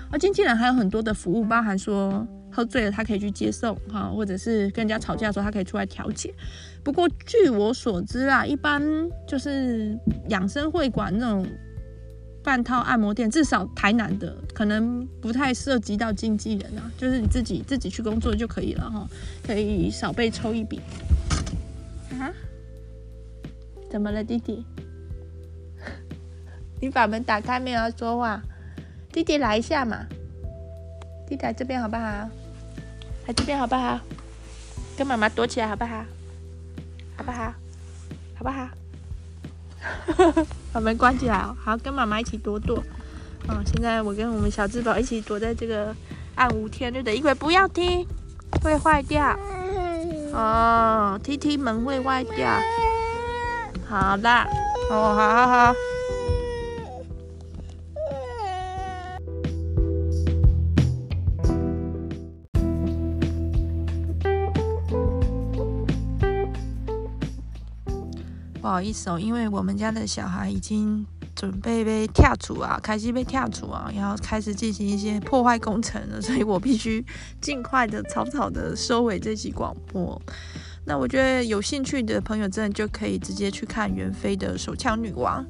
[0.10, 6.34] 而经纪人还有很多的服务，包含说喝醉了他可以去接送，哈，或者是跟人家吵架的时候他可以出来调解。
[6.82, 8.82] 不过据我所知啊，一般
[9.28, 10.00] 就是
[10.30, 11.46] 养生会馆那种。
[12.44, 19.08] 半套按摩店，至少台南的可能不太涉及到经纪人啊，就是你自己自己去工作就可以了哈，
[19.46, 20.80] 可以少被抽一笔。
[22.20, 22.32] 啊？
[23.92, 24.66] 怎么了，弟弟？
[26.82, 28.42] 你把门打开没有要说话？
[29.12, 30.06] 弟弟来一下嘛，
[31.28, 32.02] 弟弟来这边好不好？
[33.28, 34.00] 来这边好不好？
[34.98, 36.06] 跟妈妈躲起来好不好？
[37.18, 37.54] 好不好？
[38.36, 38.70] 好不好？
[40.74, 42.84] 把门关起来哦，好，跟妈妈一起躲躲。
[43.48, 45.96] 嗯，现在我跟我们小智宝一起躲在这个
[46.36, 48.06] 暗无天日的衣柜，不要踢，
[48.62, 49.38] 会坏掉。
[50.34, 52.48] 哦踢踢门会坏掉。
[53.88, 54.30] 好的，
[54.92, 55.76] 哦，好好好。
[68.70, 71.04] 不好意思哦，因为我们家的小孩已经
[71.36, 77.04] 准备被跳出啊，开始被跳出啊，然后开始进行一些破坏工程了， 所以我必须
[77.42, 80.22] 尽快的草草的收尾这期广播。
[80.86, 85.44] 那我觉得有兴趣的朋友，真的就可以直接去看袁飞的《手枪女王》。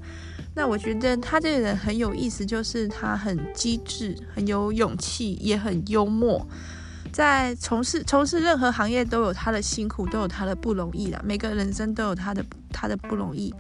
[0.56, 6.48] 那我觉得他这个人很有意思，就是他很机智，很有勇气，也很幽默。
[7.12, 11.22] 在从事从事任何行业都有他的辛苦，都有他的不容易啦。
[11.24, 13.54] 每个人生都有他的他的不容易，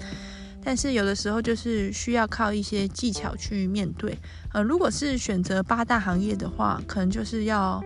[0.64, 4.18] 但是有的时候就是需要靠一些技巧去面对。
[4.54, 7.84] 呃，如果是选择八大行业的话，可能就是要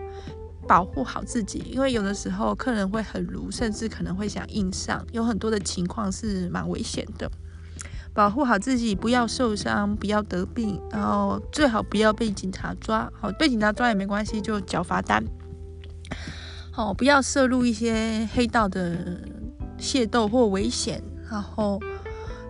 [0.68, 7.30] 保护好自己，因为有的时候客人会很卢，甚至可能会想硬上，有很多的情况是蛮危险的。
[8.14, 13.10] 保护好自己，不要受伤，不要得病，然后最好不要被警察抓。
[13.20, 15.24] 好，被警察抓也没关系，就缴罚单。
[16.76, 18.98] 好，不要涉入一些黑道的
[19.78, 21.00] 械斗或危险，
[21.30, 21.80] 然后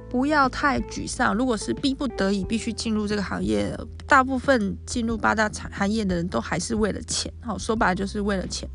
[0.09, 1.35] 不要太沮丧。
[1.35, 7.31] 如果是逼不得已必须进入这个行业，大部分进入八大产行业的人都还是为了钱。
[7.43, 8.67] 好，说白了就是为了钱。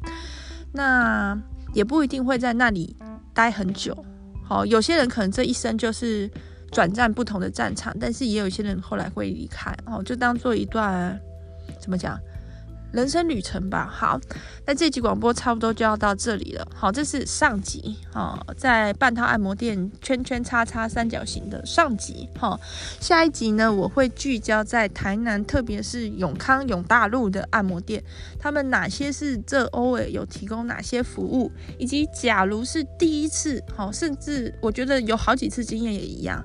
[0.72, 1.36] 那
[1.74, 2.96] 也不一定会在那里
[3.34, 4.06] 待很久。
[4.44, 6.30] 好，有些人可能这一生就是
[6.70, 9.76] 转战不同的战场，但是也有一些人后来会离开。
[9.88, 11.20] 哦，就当做一段
[11.82, 12.20] 怎么讲？
[12.92, 13.88] 人生旅程吧。
[13.92, 14.20] 好，
[14.66, 16.68] 那这集广播差不多就要到这里了。
[16.74, 17.96] 好，这是上集。
[18.12, 22.28] 好，在半套按摩店圈圈叉叉三角形的上集。
[22.38, 22.60] 好，
[23.00, 28.04] 下一集呢，我会聚焦在台南，特别是永康永大路的按摩店，
[28.40, 36.44] 他们哪些是这欧尔有提供哪些服务，以及假如是第一次，好，甚至我觉得有好几次经验也一样，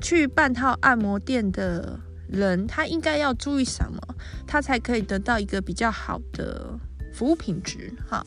[0.00, 1.98] 去半套按摩店的。
[2.34, 3.98] 人他应该要注意什么，
[4.46, 6.78] 他才可以得到一个比较好的
[7.12, 7.92] 服务品质？
[8.08, 8.24] 哈，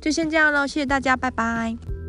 [0.00, 2.05] 就先这样喽，谢谢大家，拜拜。